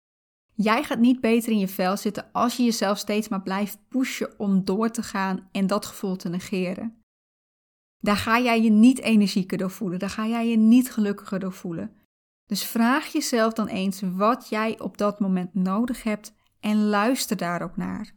Jij 0.61 0.83
gaat 0.83 0.99
niet 0.99 1.19
beter 1.19 1.51
in 1.51 1.59
je 1.59 1.67
vel 1.67 1.97
zitten 1.97 2.31
als 2.31 2.57
je 2.57 2.63
jezelf 2.63 2.97
steeds 2.97 3.27
maar 3.27 3.41
blijft 3.41 3.87
pushen 3.87 4.39
om 4.39 4.65
door 4.65 4.89
te 4.89 5.03
gaan 5.03 5.49
en 5.51 5.67
dat 5.67 5.85
gevoel 5.85 6.15
te 6.15 6.29
negeren. 6.29 7.03
Daar 7.99 8.15
ga 8.15 8.39
jij 8.39 8.61
je 8.61 8.69
niet 8.69 8.99
energieker 8.99 9.57
door 9.57 9.71
voelen, 9.71 9.99
daar 9.99 10.09
ga 10.09 10.27
jij 10.27 10.47
je 10.47 10.57
niet 10.57 10.91
gelukkiger 10.91 11.39
door 11.39 11.53
voelen. 11.53 11.95
Dus 12.45 12.63
vraag 12.63 13.07
jezelf 13.07 13.53
dan 13.53 13.67
eens 13.67 14.01
wat 14.01 14.49
jij 14.49 14.79
op 14.79 14.97
dat 14.97 15.19
moment 15.19 15.53
nodig 15.53 16.03
hebt 16.03 16.33
en 16.59 16.85
luister 16.85 17.37
daar 17.37 17.61
ook 17.61 17.77
naar. 17.77 18.15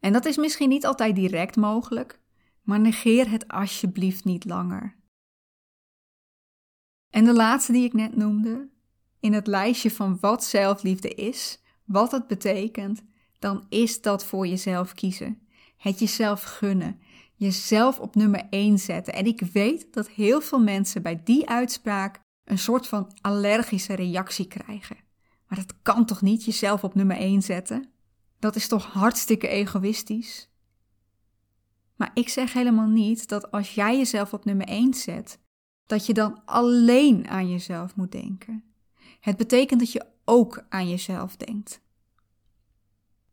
En 0.00 0.12
dat 0.12 0.24
is 0.24 0.36
misschien 0.36 0.68
niet 0.68 0.86
altijd 0.86 1.14
direct 1.14 1.56
mogelijk, 1.56 2.20
maar 2.62 2.80
negeer 2.80 3.30
het 3.30 3.48
alsjeblieft 3.48 4.24
niet 4.24 4.44
langer. 4.44 4.96
En 7.10 7.24
de 7.24 7.34
laatste 7.34 7.72
die 7.72 7.84
ik 7.84 7.92
net 7.92 8.16
noemde, 8.16 8.68
in 9.26 9.32
het 9.32 9.46
lijstje 9.46 9.90
van 9.90 10.18
wat 10.20 10.44
zelfliefde 10.44 11.08
is, 11.08 11.60
wat 11.84 12.10
het 12.10 12.26
betekent, 12.26 13.02
dan 13.38 13.66
is 13.68 14.00
dat 14.02 14.24
voor 14.24 14.46
jezelf 14.46 14.94
kiezen. 14.94 15.40
Het 15.76 15.98
jezelf 15.98 16.42
gunnen, 16.42 17.00
jezelf 17.34 17.98
op 18.00 18.14
nummer 18.14 18.46
1 18.50 18.78
zetten. 18.78 19.14
En 19.14 19.26
ik 19.26 19.40
weet 19.40 19.92
dat 19.92 20.08
heel 20.08 20.40
veel 20.40 20.60
mensen 20.60 21.02
bij 21.02 21.20
die 21.24 21.48
uitspraak 21.48 22.20
een 22.44 22.58
soort 22.58 22.86
van 22.86 23.12
allergische 23.20 23.94
reactie 23.94 24.46
krijgen. 24.46 24.96
Maar 25.48 25.58
dat 25.58 25.74
kan 25.82 26.04
toch 26.06 26.22
niet 26.22 26.44
jezelf 26.44 26.84
op 26.84 26.94
nummer 26.94 27.16
1 27.16 27.42
zetten? 27.42 27.90
Dat 28.38 28.56
is 28.56 28.68
toch 28.68 28.84
hartstikke 28.84 29.48
egoïstisch? 29.48 30.48
Maar 31.96 32.10
ik 32.14 32.28
zeg 32.28 32.52
helemaal 32.52 32.88
niet 32.88 33.28
dat 33.28 33.50
als 33.50 33.74
jij 33.74 33.96
jezelf 33.96 34.32
op 34.32 34.44
nummer 34.44 34.66
1 34.66 34.94
zet, 34.94 35.38
dat 35.86 36.06
je 36.06 36.14
dan 36.14 36.44
alleen 36.44 37.28
aan 37.28 37.50
jezelf 37.50 37.96
moet 37.96 38.12
denken. 38.12 38.64
Het 39.20 39.36
betekent 39.36 39.80
dat 39.80 39.92
je 39.92 40.06
ook 40.24 40.64
aan 40.68 40.88
jezelf 40.88 41.36
denkt. 41.36 41.80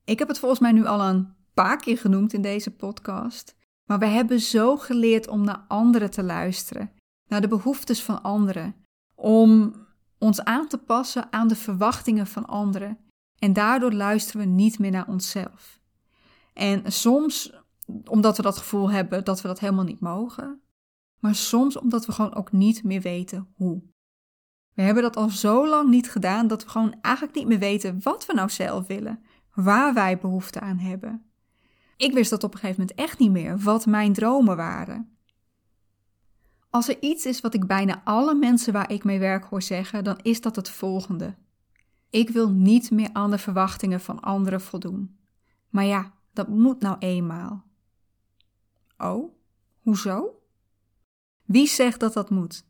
Ik 0.03 0.19
heb 0.19 0.27
het 0.27 0.39
volgens 0.39 0.59
mij 0.59 0.71
nu 0.71 0.85
al 0.85 1.01
een 1.01 1.33
paar 1.53 1.77
keer 1.77 1.97
genoemd 1.97 2.33
in 2.33 2.41
deze 2.41 2.71
podcast, 2.71 3.55
maar 3.85 3.99
we 3.99 4.05
hebben 4.05 4.39
zo 4.39 4.77
geleerd 4.77 5.27
om 5.27 5.43
naar 5.43 5.65
anderen 5.67 6.11
te 6.11 6.23
luisteren, 6.23 6.91
naar 7.27 7.41
de 7.41 7.47
behoeftes 7.47 8.03
van 8.03 8.23
anderen, 8.23 8.75
om 9.15 9.75
ons 10.17 10.43
aan 10.43 10.67
te 10.67 10.77
passen 10.77 11.31
aan 11.31 11.47
de 11.47 11.55
verwachtingen 11.55 12.27
van 12.27 12.45
anderen. 12.45 12.97
En 13.39 13.53
daardoor 13.53 13.93
luisteren 13.93 14.41
we 14.41 14.47
niet 14.47 14.79
meer 14.79 14.91
naar 14.91 15.07
onszelf. 15.07 15.79
En 16.53 16.91
soms 16.91 17.53
omdat 18.05 18.37
we 18.37 18.43
dat 18.43 18.57
gevoel 18.57 18.91
hebben 18.91 19.23
dat 19.23 19.41
we 19.41 19.47
dat 19.47 19.59
helemaal 19.59 19.83
niet 19.83 19.99
mogen, 19.99 20.61
maar 21.19 21.35
soms 21.35 21.77
omdat 21.77 22.05
we 22.05 22.11
gewoon 22.11 22.35
ook 22.35 22.51
niet 22.51 22.83
meer 22.83 23.01
weten 23.01 23.47
hoe. 23.55 23.81
We 24.73 24.81
hebben 24.81 25.03
dat 25.03 25.15
al 25.15 25.29
zo 25.29 25.67
lang 25.67 25.89
niet 25.89 26.11
gedaan 26.11 26.47
dat 26.47 26.63
we 26.63 26.69
gewoon 26.69 26.95
eigenlijk 27.01 27.35
niet 27.35 27.47
meer 27.47 27.59
weten 27.59 27.99
wat 28.03 28.25
we 28.25 28.33
nou 28.33 28.49
zelf 28.49 28.87
willen, 28.87 29.23
waar 29.53 29.93
wij 29.93 30.17
behoefte 30.17 30.59
aan 30.59 30.77
hebben. 30.77 31.25
Ik 31.97 32.13
wist 32.13 32.29
dat 32.29 32.43
op 32.43 32.53
een 32.53 32.59
gegeven 32.59 32.81
moment 32.81 32.99
echt 32.99 33.19
niet 33.19 33.31
meer, 33.31 33.59
wat 33.59 33.85
mijn 33.85 34.13
dromen 34.13 34.55
waren. 34.55 35.17
Als 36.69 36.87
er 36.87 37.01
iets 37.01 37.25
is 37.25 37.41
wat 37.41 37.53
ik 37.53 37.67
bijna 37.67 38.01
alle 38.03 38.35
mensen 38.35 38.73
waar 38.73 38.91
ik 38.91 39.03
mee 39.03 39.19
werk 39.19 39.43
hoor 39.43 39.61
zeggen, 39.61 40.03
dan 40.03 40.19
is 40.21 40.41
dat 40.41 40.55
het 40.55 40.69
volgende. 40.69 41.35
Ik 42.09 42.29
wil 42.29 42.49
niet 42.49 42.91
meer 42.91 43.09
aan 43.13 43.31
de 43.31 43.37
verwachtingen 43.37 44.01
van 44.01 44.19
anderen 44.19 44.61
voldoen. 44.61 45.17
Maar 45.69 45.85
ja, 45.85 46.13
dat 46.33 46.47
moet 46.47 46.79
nou 46.81 46.95
eenmaal. 46.99 47.63
Oh, 48.97 49.35
hoezo? 49.81 50.41
Wie 51.43 51.67
zegt 51.67 51.99
dat 51.99 52.13
dat 52.13 52.29
moet? 52.29 52.65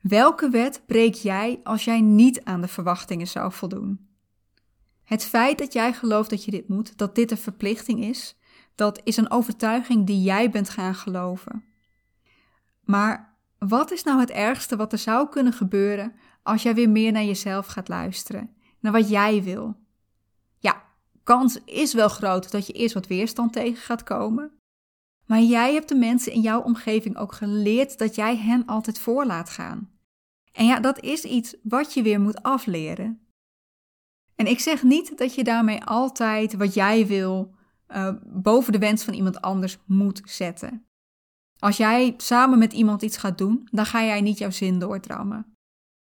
Welke 0.00 0.50
wet 0.50 0.82
breek 0.86 1.14
jij 1.14 1.60
als 1.62 1.84
jij 1.84 2.00
niet 2.00 2.44
aan 2.44 2.60
de 2.60 2.68
verwachtingen 2.68 3.26
zou 3.26 3.52
voldoen? 3.52 4.08
Het 5.04 5.24
feit 5.24 5.58
dat 5.58 5.72
jij 5.72 5.92
gelooft 5.92 6.30
dat 6.30 6.44
je 6.44 6.50
dit 6.50 6.68
moet, 6.68 6.98
dat 6.98 7.14
dit 7.14 7.30
een 7.30 7.38
verplichting 7.38 8.04
is, 8.04 8.36
dat 8.74 9.00
is 9.04 9.16
een 9.16 9.30
overtuiging 9.30 10.06
die 10.06 10.22
jij 10.22 10.50
bent 10.50 10.68
gaan 10.68 10.94
geloven. 10.94 11.64
Maar 12.84 13.38
wat 13.58 13.90
is 13.90 14.02
nou 14.02 14.20
het 14.20 14.30
ergste 14.30 14.76
wat 14.76 14.92
er 14.92 14.98
zou 14.98 15.28
kunnen 15.28 15.52
gebeuren 15.52 16.14
als 16.42 16.62
jij 16.62 16.74
weer 16.74 16.90
meer 16.90 17.12
naar 17.12 17.24
jezelf 17.24 17.66
gaat 17.66 17.88
luisteren, 17.88 18.54
naar 18.80 18.92
wat 18.92 19.08
jij 19.08 19.42
wil? 19.42 19.76
Ja, 20.58 20.82
kans 21.22 21.58
is 21.64 21.94
wel 21.94 22.08
groot 22.08 22.50
dat 22.50 22.66
je 22.66 22.72
eerst 22.72 22.94
wat 22.94 23.06
weerstand 23.06 23.52
tegen 23.52 23.82
gaat 23.82 24.02
komen. 24.02 24.57
Maar 25.28 25.40
jij 25.40 25.72
hebt 25.72 25.88
de 25.88 25.94
mensen 25.94 26.32
in 26.32 26.40
jouw 26.40 26.60
omgeving 26.60 27.16
ook 27.16 27.32
geleerd 27.32 27.98
dat 27.98 28.14
jij 28.14 28.36
hen 28.36 28.66
altijd 28.66 28.98
voor 28.98 29.26
laat 29.26 29.50
gaan. 29.50 29.90
En 30.52 30.66
ja, 30.66 30.80
dat 30.80 31.00
is 31.00 31.24
iets 31.24 31.56
wat 31.62 31.94
je 31.94 32.02
weer 32.02 32.20
moet 32.20 32.42
afleren. 32.42 33.20
En 34.34 34.46
ik 34.46 34.60
zeg 34.60 34.82
niet 34.82 35.18
dat 35.18 35.34
je 35.34 35.44
daarmee 35.44 35.84
altijd 35.84 36.54
wat 36.54 36.74
jij 36.74 37.06
wil 37.06 37.54
uh, 37.88 38.14
boven 38.26 38.72
de 38.72 38.78
wens 38.78 39.04
van 39.04 39.14
iemand 39.14 39.40
anders 39.40 39.78
moet 39.86 40.20
zetten. 40.24 40.86
Als 41.58 41.76
jij 41.76 42.14
samen 42.16 42.58
met 42.58 42.72
iemand 42.72 43.02
iets 43.02 43.16
gaat 43.16 43.38
doen, 43.38 43.68
dan 43.70 43.86
ga 43.86 44.04
jij 44.04 44.20
niet 44.20 44.38
jouw 44.38 44.50
zin 44.50 44.78
doordrammen. 44.78 45.56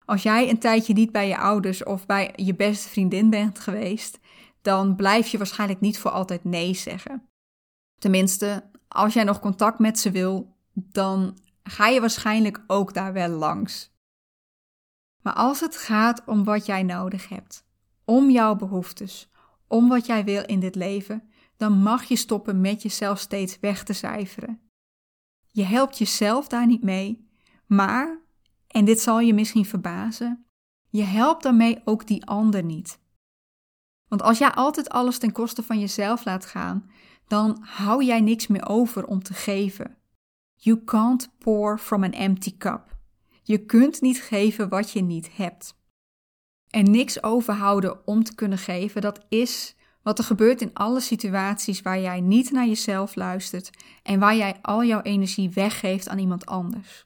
Als 0.06 0.24
jij 0.24 0.50
een 0.50 0.60
tijdje 0.60 0.94
niet 0.94 1.12
bij 1.12 1.28
je 1.28 1.38
ouders 1.38 1.84
of 1.84 2.06
bij 2.06 2.34
je 2.36 2.56
beste 2.56 2.90
vriendin 2.90 3.30
bent 3.30 3.60
geweest, 3.60 4.20
dan 4.62 4.96
blijf 4.96 5.28
je 5.28 5.38
waarschijnlijk 5.38 5.80
niet 5.80 5.98
voor 5.98 6.12
altijd 6.12 6.44
nee 6.44 6.74
zeggen. 6.74 7.30
Tenminste, 8.00 8.72
als 8.94 9.14
jij 9.14 9.24
nog 9.24 9.40
contact 9.40 9.80
met 9.80 10.00
ze 10.00 10.12
wil, 10.12 10.58
dan 10.74 11.38
ga 11.64 11.88
je 11.88 12.00
waarschijnlijk 12.00 12.64
ook 12.68 12.94
daar 12.94 13.14
wel 13.14 13.30
langs. 13.30 13.92
Maar 15.22 15.34
als 15.34 15.60
het 15.60 15.78
gaat 15.78 16.24
om 16.26 16.44
wat 16.44 16.66
jij 16.66 16.84
nodig 16.84 17.30
hebt, 17.30 17.66
om 18.06 18.30
jouw 18.30 18.56
behoeftes, 18.56 19.32
om 19.68 19.90
wat 19.90 20.06
jij 20.06 20.24
wil 20.24 20.46
in 20.46 20.60
dit 20.60 20.76
leven, 20.76 21.30
dan 21.58 21.74
mag 21.74 22.04
je 22.04 22.16
stoppen 22.16 22.62
met 22.62 22.82
jezelf 22.82 23.20
steeds 23.20 23.60
weg 23.60 23.84
te 23.84 23.94
cijferen. 23.94 24.62
Je 25.52 25.64
helpt 25.64 25.98
jezelf 25.98 26.48
daar 26.48 26.66
niet 26.66 26.84
mee, 26.84 27.30
maar, 27.66 28.22
en 28.68 28.86
dit 28.86 29.00
zal 29.00 29.20
je 29.20 29.34
misschien 29.34 29.66
verbazen, 29.66 30.46
je 30.90 31.04
helpt 31.04 31.44
daarmee 31.44 31.82
ook 31.86 32.08
die 32.08 32.26
ander 32.26 32.64
niet. 32.64 33.00
Want 34.08 34.22
als 34.22 34.38
jij 34.38 34.52
altijd 34.52 34.90
alles 34.90 35.18
ten 35.18 35.32
koste 35.32 35.64
van 35.64 35.80
jezelf 35.80 36.26
laat 36.26 36.46
gaan, 36.46 36.90
dan 37.28 37.58
hou 37.62 38.04
jij 38.04 38.22
niks 38.22 38.48
meer 38.48 38.68
over 38.68 39.06
om 39.06 39.24
te 39.24 39.34
geven. 39.34 39.98
You 40.56 40.84
can't 40.84 41.30
pour 41.38 41.80
from 41.80 42.04
an 42.04 42.12
empty 42.12 42.58
cup. 42.58 42.98
Je 43.42 43.66
kunt 43.66 44.02
niet 44.02 44.22
geven 44.22 44.70
wat 44.70 44.92
je 44.92 45.02
niet 45.02 45.36
hebt. 45.36 45.76
En 46.70 46.92
niks 46.92 47.24
overhouden 47.24 48.08
om 48.08 48.24
te 48.24 48.36
kunnen 48.36 48.58
geven, 48.58 49.02
dat 49.02 49.26
is 49.30 49.76
wat 50.02 50.18
er 50.18 50.24
gebeurt 50.24 50.62
in 50.62 50.74
alle 50.74 51.00
situaties 51.00 51.82
waar 51.82 52.00
jij 52.00 52.22
niet 52.22 52.52
naar 52.52 52.68
jezelf 52.68 53.16
luistert 53.16 53.70
en 54.04 54.20
waar 54.20 54.36
jij 54.36 54.60
al 54.62 54.84
jouw 54.84 55.02
energie 55.02 55.50
weggeeft 55.50 56.10
aan 56.10 56.18
iemand 56.18 56.46
anders. 56.46 57.06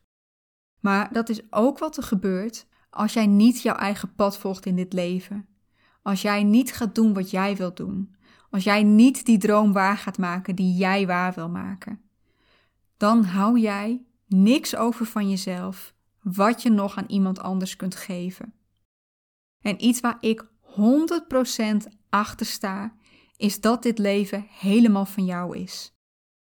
Maar 0.80 1.13
dat 1.13 1.30
is 1.30 1.41
ook 1.49 1.77
wat 1.77 1.97
er 1.97 2.03
gebeurt 2.03 2.65
als 2.89 3.13
jij 3.13 3.27
niet 3.27 3.62
jouw 3.62 3.75
eigen 3.75 4.13
pad 4.15 4.38
volgt 4.38 4.65
in 4.65 4.75
dit 4.75 4.93
leven. 4.93 5.47
Als 6.01 6.21
jij 6.21 6.43
niet 6.43 6.73
gaat 6.73 6.95
doen 6.95 7.13
wat 7.13 7.30
jij 7.30 7.56
wilt 7.56 7.77
doen. 7.77 8.15
Als 8.50 8.64
jij 8.64 8.84
niet 8.84 9.26
die 9.26 9.38
droom 9.38 9.74
waar 9.74 9.98
gaat 9.98 10.18
maken 10.18 10.56
die 10.56 10.76
jij 10.76 11.08
waar 11.08 11.34
wil 11.34 11.50
maken. 11.50 12.02
Dan 12.98 13.24
hou 13.24 13.60
jij 13.60 14.06
niks 14.28 14.76
over 14.76 15.06
van 15.06 15.30
jezelf 15.30 15.94
wat 16.22 16.62
je 16.62 16.70
nog 16.70 16.98
aan 16.98 17.08
iemand 17.08 17.40
anders 17.40 17.76
kunt 17.76 17.96
geven. 17.96 18.54
En 19.62 19.86
iets 19.86 20.00
waar 20.00 20.18
ik 20.20 20.46
100% 20.64 21.78
achter 22.10 22.46
sta, 22.46 22.94
is 23.38 23.62
dat 23.62 23.84
dit 23.84 23.98
leven 23.98 24.48
helemaal 24.50 25.06
van 25.06 25.26
jou 25.26 25.58
is. 25.58 25.94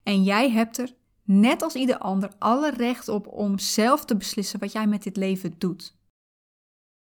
En 0.04 0.24
jij 0.24 0.52
hebt 0.52 0.78
er, 0.78 0.96
net 1.24 1.62
als 1.62 1.76
ieder 1.76 1.98
ander, 1.98 2.32
alle 2.38 2.72
recht 2.72 3.08
op 3.08 3.28
om 3.28 3.60
zelf 3.60 4.06
te 4.06 4.18
beslissen 4.18 4.60
wat 4.60 4.72
jij 4.72 4.88
met 4.88 5.04
dit 5.04 5.18
leven 5.18 5.56
doet. 5.58 5.96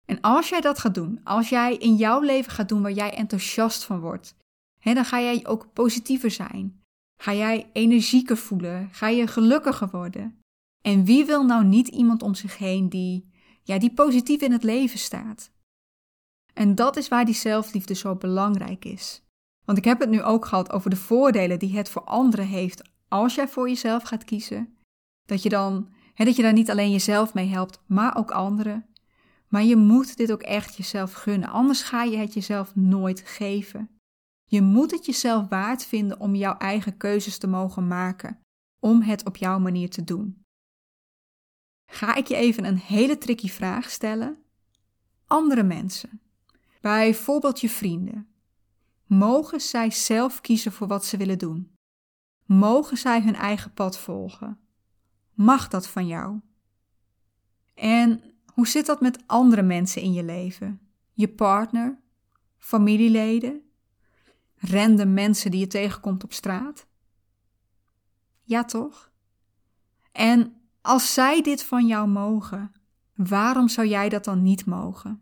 En 0.04 0.20
als 0.20 0.48
jij 0.48 0.60
dat 0.60 0.78
gaat 0.78 0.94
doen, 0.94 1.20
als 1.24 1.48
jij 1.48 1.76
in 1.76 1.96
jouw 1.96 2.20
leven 2.20 2.52
gaat 2.52 2.68
doen 2.68 2.82
waar 2.82 2.92
jij 2.92 3.14
enthousiast 3.14 3.84
van 3.84 4.00
wordt, 4.00 4.34
dan 4.80 5.04
ga 5.04 5.20
jij 5.20 5.46
ook 5.46 5.72
positiever 5.72 6.30
zijn. 6.30 6.80
Ga 7.22 7.34
jij 7.34 7.70
energieker 7.72 8.36
voelen? 8.36 8.88
Ga 8.92 9.08
je 9.08 9.26
gelukkiger 9.26 9.88
worden? 9.90 10.40
En 10.82 11.04
wie 11.04 11.24
wil 11.24 11.44
nou 11.44 11.64
niet 11.64 11.88
iemand 11.88 12.22
om 12.22 12.34
zich 12.34 12.58
heen 12.58 12.88
die, 12.88 13.30
ja, 13.62 13.78
die 13.78 13.92
positief 13.92 14.40
in 14.40 14.52
het 14.52 14.62
leven 14.62 14.98
staat? 14.98 15.50
En 16.54 16.74
dat 16.74 16.96
is 16.96 17.08
waar 17.08 17.24
die 17.24 17.34
zelfliefde 17.34 17.94
zo 17.94 18.14
belangrijk 18.16 18.84
is. 18.84 19.22
Want 19.64 19.78
ik 19.78 19.84
heb 19.84 20.00
het 20.00 20.10
nu 20.10 20.22
ook 20.22 20.44
gehad 20.44 20.72
over 20.72 20.90
de 20.90 20.96
voordelen 20.96 21.58
die 21.58 21.76
het 21.76 21.88
voor 21.88 22.04
anderen 22.04 22.46
heeft 22.46 22.82
als 23.08 23.34
jij 23.34 23.48
voor 23.48 23.68
jezelf 23.68 24.02
gaat 24.02 24.24
kiezen. 24.24 24.76
Dat 25.24 25.42
je 25.42 25.48
dan, 25.48 25.88
dat 26.14 26.36
je 26.36 26.42
daar 26.42 26.52
niet 26.52 26.70
alleen 26.70 26.90
jezelf 26.90 27.34
mee 27.34 27.48
helpt, 27.48 27.80
maar 27.86 28.16
ook 28.16 28.30
anderen. 28.30 28.86
Maar 29.48 29.64
je 29.64 29.76
moet 29.76 30.16
dit 30.16 30.32
ook 30.32 30.42
echt 30.42 30.76
jezelf 30.76 31.12
gunnen, 31.12 31.48
anders 31.48 31.82
ga 31.82 32.02
je 32.02 32.16
het 32.16 32.34
jezelf 32.34 32.74
nooit 32.74 33.22
geven. 33.24 33.95
Je 34.48 34.62
moet 34.62 34.90
het 34.90 35.06
jezelf 35.06 35.48
waard 35.48 35.84
vinden 35.84 36.20
om 36.20 36.34
jouw 36.34 36.56
eigen 36.56 36.96
keuzes 36.96 37.38
te 37.38 37.46
mogen 37.46 37.86
maken, 37.86 38.40
om 38.78 39.02
het 39.02 39.24
op 39.24 39.36
jouw 39.36 39.58
manier 39.58 39.90
te 39.90 40.04
doen. 40.04 40.44
Ga 41.86 42.14
ik 42.14 42.26
je 42.26 42.36
even 42.36 42.64
een 42.64 42.78
hele 42.78 43.18
tricky 43.18 43.48
vraag 43.48 43.90
stellen? 43.90 44.42
Andere 45.26 45.62
mensen, 45.62 46.20
bijvoorbeeld 46.80 47.60
je 47.60 47.68
vrienden, 47.68 48.28
mogen 49.06 49.60
zij 49.60 49.90
zelf 49.90 50.40
kiezen 50.40 50.72
voor 50.72 50.86
wat 50.86 51.04
ze 51.04 51.16
willen 51.16 51.38
doen? 51.38 51.74
Mogen 52.44 52.96
zij 52.96 53.22
hun 53.22 53.34
eigen 53.34 53.72
pad 53.72 53.98
volgen? 53.98 54.60
Mag 55.34 55.68
dat 55.68 55.88
van 55.88 56.06
jou? 56.06 56.40
En 57.74 58.22
hoe 58.52 58.66
zit 58.66 58.86
dat 58.86 59.00
met 59.00 59.22
andere 59.26 59.62
mensen 59.62 60.02
in 60.02 60.12
je 60.12 60.22
leven? 60.22 60.80
Je 61.12 61.28
partner, 61.28 62.00
familieleden, 62.58 63.65
random 64.70 65.14
mensen 65.14 65.50
die 65.50 65.60
je 65.60 65.66
tegenkomt 65.66 66.24
op 66.24 66.32
straat? 66.32 66.86
Ja, 68.42 68.64
toch? 68.64 69.12
En 70.12 70.60
als 70.80 71.14
zij 71.14 71.42
dit 71.42 71.62
van 71.62 71.86
jou 71.86 72.08
mogen, 72.08 72.72
waarom 73.14 73.68
zou 73.68 73.86
jij 73.86 74.08
dat 74.08 74.24
dan 74.24 74.42
niet 74.42 74.66
mogen? 74.66 75.20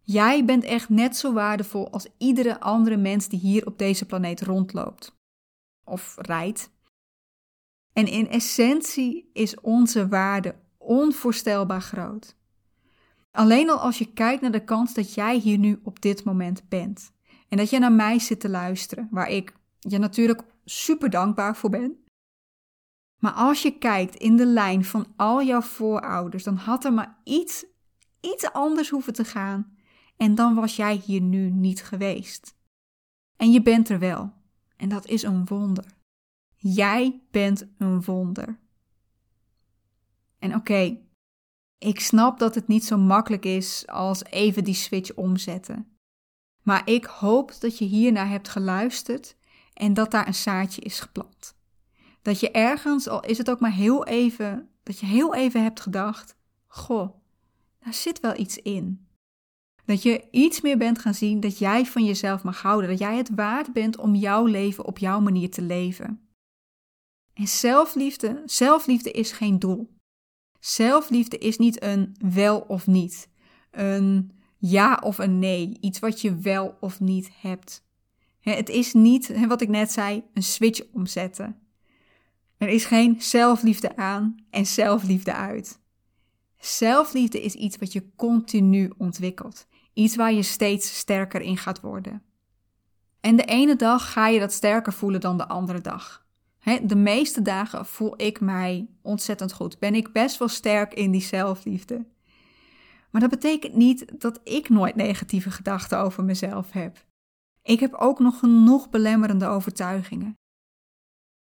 Jij 0.00 0.44
bent 0.44 0.64
echt 0.64 0.88
net 0.88 1.16
zo 1.16 1.32
waardevol 1.32 1.92
als 1.92 2.06
iedere 2.18 2.60
andere 2.60 2.96
mens 2.96 3.28
die 3.28 3.38
hier 3.38 3.66
op 3.66 3.78
deze 3.78 4.06
planeet 4.06 4.42
rondloopt 4.42 5.16
of 5.84 6.14
rijdt. 6.18 6.70
En 7.92 8.06
in 8.06 8.28
essentie 8.28 9.30
is 9.32 9.60
onze 9.60 10.08
waarde 10.08 10.54
onvoorstelbaar 10.78 11.82
groot. 11.82 12.36
Alleen 13.30 13.70
al 13.70 13.78
als 13.78 13.98
je 13.98 14.12
kijkt 14.12 14.42
naar 14.42 14.50
de 14.50 14.64
kans 14.64 14.94
dat 14.94 15.14
jij 15.14 15.36
hier 15.38 15.58
nu 15.58 15.80
op 15.82 16.00
dit 16.00 16.24
moment 16.24 16.68
bent. 16.68 17.12
En 17.48 17.56
dat 17.56 17.70
je 17.70 17.78
naar 17.78 17.92
mij 17.92 18.18
zit 18.18 18.40
te 18.40 18.48
luisteren, 18.48 19.08
waar 19.10 19.28
ik 19.28 19.54
je 19.78 19.98
natuurlijk 19.98 20.42
super 20.64 21.10
dankbaar 21.10 21.56
voor 21.56 21.70
ben. 21.70 22.04
Maar 23.20 23.32
als 23.32 23.62
je 23.62 23.78
kijkt 23.78 24.14
in 24.14 24.36
de 24.36 24.46
lijn 24.46 24.84
van 24.84 25.06
al 25.16 25.42
jouw 25.42 25.60
voorouders, 25.60 26.44
dan 26.44 26.56
had 26.56 26.84
er 26.84 26.92
maar 26.92 27.20
iets, 27.24 27.64
iets 28.20 28.52
anders 28.52 28.90
hoeven 28.90 29.12
te 29.12 29.24
gaan. 29.24 29.76
En 30.16 30.34
dan 30.34 30.54
was 30.54 30.76
jij 30.76 30.94
hier 30.94 31.20
nu 31.20 31.50
niet 31.50 31.82
geweest. 31.82 32.56
En 33.36 33.50
je 33.52 33.62
bent 33.62 33.88
er 33.88 33.98
wel. 33.98 34.32
En 34.76 34.88
dat 34.88 35.06
is 35.06 35.22
een 35.22 35.44
wonder. 35.44 35.84
Jij 36.56 37.22
bent 37.30 37.66
een 37.78 38.02
wonder. 38.02 38.58
En 40.38 40.54
oké, 40.54 40.98
ik 41.78 42.00
snap 42.00 42.38
dat 42.38 42.54
het 42.54 42.66
niet 42.66 42.84
zo 42.84 42.98
makkelijk 42.98 43.44
is 43.44 43.86
als 43.86 44.24
even 44.24 44.64
die 44.64 44.74
switch 44.74 45.14
omzetten. 45.14 45.93
Maar 46.64 46.82
ik 46.84 47.04
hoop 47.04 47.60
dat 47.60 47.78
je 47.78 47.84
hiernaar 47.84 48.28
hebt 48.28 48.48
geluisterd 48.48 49.36
en 49.74 49.94
dat 49.94 50.10
daar 50.10 50.26
een 50.26 50.34
zaadje 50.34 50.80
is 50.80 51.00
geplant. 51.00 51.56
Dat 52.22 52.40
je 52.40 52.50
ergens, 52.50 53.08
al 53.08 53.24
is 53.24 53.38
het 53.38 53.50
ook 53.50 53.60
maar 53.60 53.72
heel 53.72 54.06
even, 54.06 54.68
dat 54.82 54.98
je 54.98 55.06
heel 55.06 55.34
even 55.34 55.62
hebt 55.62 55.80
gedacht: 55.80 56.36
Goh, 56.66 57.16
daar 57.80 57.94
zit 57.94 58.20
wel 58.20 58.38
iets 58.38 58.58
in. 58.58 59.06
Dat 59.84 60.02
je 60.02 60.28
iets 60.30 60.60
meer 60.60 60.78
bent 60.78 60.98
gaan 60.98 61.14
zien 61.14 61.40
dat 61.40 61.58
jij 61.58 61.86
van 61.86 62.04
jezelf 62.04 62.42
mag 62.42 62.62
houden. 62.62 62.90
Dat 62.90 62.98
jij 62.98 63.16
het 63.16 63.30
waard 63.34 63.72
bent 63.72 63.98
om 63.98 64.14
jouw 64.14 64.44
leven 64.44 64.84
op 64.84 64.98
jouw 64.98 65.20
manier 65.20 65.50
te 65.50 65.62
leven. 65.62 66.28
En 67.34 67.48
zelfliefde, 67.48 68.42
zelfliefde 68.44 69.10
is 69.10 69.32
geen 69.32 69.58
doel. 69.58 69.94
Zelfliefde 70.60 71.38
is 71.38 71.58
niet 71.58 71.82
een 71.82 72.16
wel 72.18 72.60
of 72.60 72.86
niet. 72.86 73.28
Een 73.70 74.30
ja 74.68 75.00
of 75.02 75.18
een 75.18 75.38
nee. 75.38 75.76
Iets 75.80 75.98
wat 75.98 76.20
je 76.20 76.36
wel 76.36 76.76
of 76.80 77.00
niet 77.00 77.30
hebt. 77.40 77.84
Het 78.40 78.68
is 78.68 78.92
niet, 78.92 79.46
wat 79.46 79.60
ik 79.60 79.68
net 79.68 79.92
zei, 79.92 80.24
een 80.34 80.42
switch 80.42 80.80
omzetten. 80.92 81.58
Er 82.58 82.68
is 82.68 82.84
geen 82.84 83.22
zelfliefde 83.22 83.96
aan 83.96 84.36
en 84.50 84.66
zelfliefde 84.66 85.32
uit. 85.34 85.78
Zelfliefde 86.58 87.42
is 87.42 87.54
iets 87.54 87.76
wat 87.76 87.92
je 87.92 88.14
continu 88.16 88.92
ontwikkelt. 88.98 89.66
Iets 89.92 90.16
waar 90.16 90.32
je 90.32 90.42
steeds 90.42 90.98
sterker 90.98 91.40
in 91.40 91.56
gaat 91.56 91.80
worden. 91.80 92.22
En 93.20 93.36
de 93.36 93.44
ene 93.44 93.76
dag 93.76 94.12
ga 94.12 94.28
je 94.28 94.40
dat 94.40 94.52
sterker 94.52 94.92
voelen 94.92 95.20
dan 95.20 95.36
de 95.36 95.48
andere 95.48 95.80
dag. 95.80 96.26
de 96.82 96.96
meeste 96.96 97.42
dagen 97.42 97.86
voel 97.86 98.14
ik 98.22 98.40
mij 98.40 98.88
ontzettend 99.02 99.52
goed. 99.52 99.78
Ben 99.78 99.94
ik 99.94 100.12
best 100.12 100.38
wel 100.38 100.48
sterk 100.48 100.94
in 100.94 101.10
die 101.10 101.22
zelfliefde. 101.22 102.06
Maar 103.14 103.22
dat 103.22 103.40
betekent 103.40 103.74
niet 103.74 104.20
dat 104.20 104.40
ik 104.44 104.68
nooit 104.68 104.94
negatieve 104.94 105.50
gedachten 105.50 105.98
over 105.98 106.24
mezelf 106.24 106.70
heb. 106.70 107.04
Ik 107.62 107.80
heb 107.80 107.94
ook 107.94 108.18
nog 108.18 108.38
genoeg 108.38 108.90
belemmerende 108.90 109.46
overtuigingen. 109.46 110.34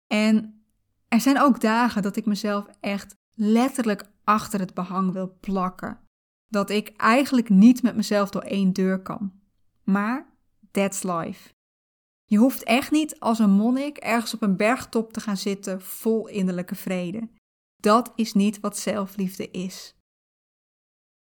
En 0.08 0.66
er 1.08 1.22
zijn 1.22 1.40
ook 1.40 1.62
dagen 1.62 2.02
dat 2.02 2.16
ik 2.16 2.26
mezelf 2.26 2.68
echt 2.80 3.16
letterlijk 3.36 4.04
achter 4.24 4.60
het 4.60 4.74
behang 4.74 5.12
wil 5.12 5.38
plakken 5.40 6.00
dat 6.48 6.70
ik 6.70 6.94
eigenlijk 6.96 7.50
niet 7.50 7.84
met 7.84 7.96
mezelf 7.96 8.30
door 8.30 8.42
één 8.42 8.74
deur 8.74 9.02
kan. 9.02 9.32
Maar 9.84 10.26
that's 10.72 11.04
life. 11.04 11.50
Je 12.26 12.38
hoeft 12.38 12.64
echt 12.64 12.92
niet 12.92 13.20
als 13.20 13.40
een 13.40 13.52
monnik 13.52 13.98
ergens 13.98 14.34
op 14.34 14.42
een 14.42 14.58
bergtop 14.58 15.14
te 15.14 15.20
gaan 15.20 15.38
zitten 15.38 15.82
vol 15.82 16.28
innerlijke 16.28 16.76
vrede. 16.76 17.30
Dat 17.76 18.12
is 18.16 18.34
niet 18.34 18.60
wat 18.60 18.78
zelfliefde 18.78 19.52
is. 19.52 19.96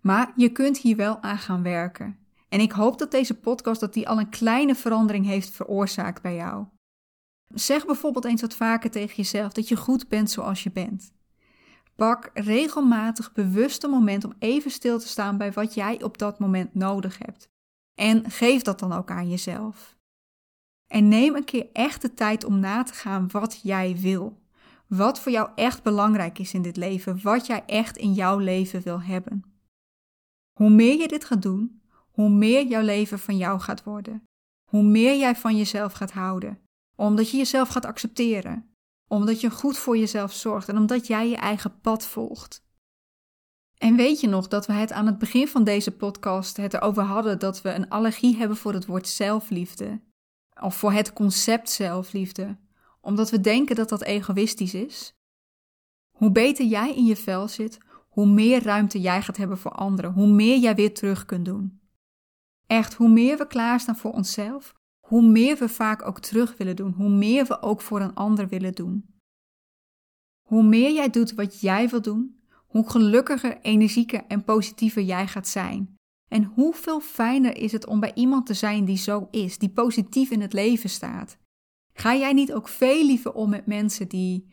Maar 0.02 0.32
je 0.36 0.48
kunt 0.48 0.78
hier 0.78 0.96
wel 0.96 1.22
aan 1.22 1.38
gaan 1.38 1.62
werken. 1.62 2.18
En 2.48 2.60
ik 2.60 2.72
hoop 2.72 2.98
dat 2.98 3.10
deze 3.10 3.40
podcast 3.40 3.80
dat 3.80 3.94
die 3.94 4.08
al 4.08 4.18
een 4.18 4.28
kleine 4.28 4.74
verandering 4.74 5.26
heeft 5.26 5.50
veroorzaakt 5.50 6.22
bij 6.22 6.34
jou. 6.34 6.66
Zeg 7.54 7.86
bijvoorbeeld 7.86 8.24
eens 8.24 8.40
wat 8.40 8.54
vaker 8.54 8.90
tegen 8.90 9.16
jezelf 9.16 9.52
dat 9.52 9.68
je 9.68 9.76
goed 9.76 10.08
bent 10.08 10.30
zoals 10.30 10.62
je 10.62 10.70
bent. 10.70 11.12
Pak 11.96 12.30
regelmatig 12.34 13.32
bewust 13.32 13.82
een 13.82 13.90
moment 13.90 14.24
om 14.24 14.32
even 14.38 14.70
stil 14.70 14.98
te 14.98 15.08
staan 15.08 15.38
bij 15.38 15.52
wat 15.52 15.74
jij 15.74 16.02
op 16.02 16.18
dat 16.18 16.38
moment 16.38 16.74
nodig 16.74 17.18
hebt. 17.18 17.48
En 17.94 18.30
geef 18.30 18.62
dat 18.62 18.78
dan 18.78 18.92
ook 18.92 19.10
aan 19.10 19.30
jezelf. 19.30 19.96
En 20.86 21.08
neem 21.08 21.34
een 21.34 21.44
keer 21.44 21.66
echt 21.72 22.02
de 22.02 22.14
tijd 22.14 22.44
om 22.44 22.58
na 22.58 22.82
te 22.82 22.94
gaan 22.94 23.28
wat 23.30 23.60
jij 23.62 23.96
wil. 24.00 24.40
Wat 24.86 25.20
voor 25.20 25.32
jou 25.32 25.50
echt 25.54 25.82
belangrijk 25.82 26.38
is 26.38 26.54
in 26.54 26.62
dit 26.62 26.76
leven, 26.76 27.22
wat 27.22 27.46
jij 27.46 27.62
echt 27.66 27.96
in 27.96 28.12
jouw 28.12 28.38
leven 28.38 28.82
wil 28.82 29.02
hebben. 29.02 29.51
Hoe 30.52 30.70
meer 30.70 30.98
je 30.98 31.08
dit 31.08 31.24
gaat 31.24 31.42
doen, 31.42 31.82
hoe 32.10 32.30
meer 32.30 32.66
jouw 32.66 32.82
leven 32.82 33.18
van 33.18 33.36
jou 33.36 33.60
gaat 33.60 33.84
worden. 33.84 34.22
Hoe 34.70 34.82
meer 34.82 35.18
jij 35.18 35.36
van 35.36 35.56
jezelf 35.56 35.92
gaat 35.92 36.12
houden, 36.12 36.58
omdat 36.96 37.30
je 37.30 37.36
jezelf 37.36 37.68
gaat 37.68 37.84
accepteren 37.84 38.72
omdat 39.12 39.40
je 39.40 39.50
goed 39.50 39.78
voor 39.78 39.96
jezelf 39.96 40.32
zorgt 40.32 40.68
en 40.68 40.76
omdat 40.76 41.06
jij 41.06 41.28
je 41.28 41.36
eigen 41.36 41.80
pad 41.80 42.06
volgt. 42.06 42.64
En 43.78 43.96
weet 43.96 44.20
je 44.20 44.28
nog 44.28 44.48
dat 44.48 44.66
we 44.66 44.72
het 44.72 44.92
aan 44.92 45.06
het 45.06 45.18
begin 45.18 45.48
van 45.48 45.64
deze 45.64 45.90
podcast 45.90 46.56
het 46.56 46.74
erover 46.74 47.02
hadden 47.02 47.38
dat 47.38 47.62
we 47.62 47.70
een 47.70 47.88
allergie 47.88 48.36
hebben 48.36 48.56
voor 48.56 48.72
het 48.72 48.86
woord 48.86 49.08
zelfliefde? 49.08 50.00
Of 50.60 50.76
voor 50.76 50.92
het 50.92 51.12
concept 51.12 51.70
zelfliefde, 51.70 52.56
omdat 53.00 53.30
we 53.30 53.40
denken 53.40 53.76
dat 53.76 53.88
dat 53.88 54.02
egoïstisch 54.02 54.74
is? 54.74 55.14
Hoe 56.10 56.30
beter 56.30 56.64
jij 56.64 56.94
in 56.94 57.04
je 57.04 57.16
vel 57.16 57.48
zit, 57.48 57.78
hoe 58.12 58.27
meer 58.27 58.62
ruimte 58.62 59.01
jij 59.01 59.22
gaat 59.22 59.37
hebben 59.37 59.59
voor 59.59 59.70
anderen, 59.70 60.12
hoe 60.12 60.27
meer 60.27 60.59
jij 60.59 60.75
weer 60.75 60.94
terug 60.94 61.25
kunt 61.25 61.44
doen. 61.44 61.81
Echt, 62.66 62.94
hoe 62.94 63.09
meer 63.09 63.38
we 63.38 63.46
klaarstaan 63.46 63.96
voor 63.96 64.12
onszelf, 64.12 64.75
hoe 65.01 65.22
meer 65.22 65.59
we 65.59 65.68
vaak 65.68 66.07
ook 66.07 66.20
terug 66.20 66.57
willen 66.57 66.77
doen, 66.77 66.92
hoe 66.92 67.09
meer 67.09 67.46
we 67.46 67.62
ook 67.62 67.81
voor 67.81 68.01
een 68.01 68.14
ander 68.14 68.48
willen 68.48 68.72
doen. 68.72 69.07
Hoe 70.48 70.62
meer 70.62 70.92
jij 70.92 71.11
doet 71.11 71.35
wat 71.35 71.61
jij 71.61 71.88
wil 71.88 72.03
doen, 72.03 72.40
hoe 72.66 72.90
gelukkiger, 72.90 73.61
energieker 73.61 74.25
en 74.29 74.44
positiever 74.44 75.03
jij 75.03 75.27
gaat 75.27 75.48
zijn. 75.48 75.94
En 76.29 76.44
hoeveel 76.44 77.01
fijner 77.01 77.57
is 77.57 77.72
het 77.72 77.87
om 77.87 78.01
bij 78.01 78.12
iemand 78.14 78.46
te 78.46 78.55
zijn 78.55 78.85
die 78.85 78.96
zo 78.96 79.29
is, 79.31 79.59
die 79.59 79.70
positief 79.70 80.31
in 80.31 80.40
het 80.40 80.53
leven 80.53 80.90
staat? 80.90 81.37
Ga 81.92 82.14
jij 82.14 82.33
niet 82.33 82.53
ook 82.53 82.68
veel 82.68 83.05
liever 83.05 83.33
om 83.33 83.51
met 83.51 83.66
mensen 83.66 84.09
die 84.09 84.46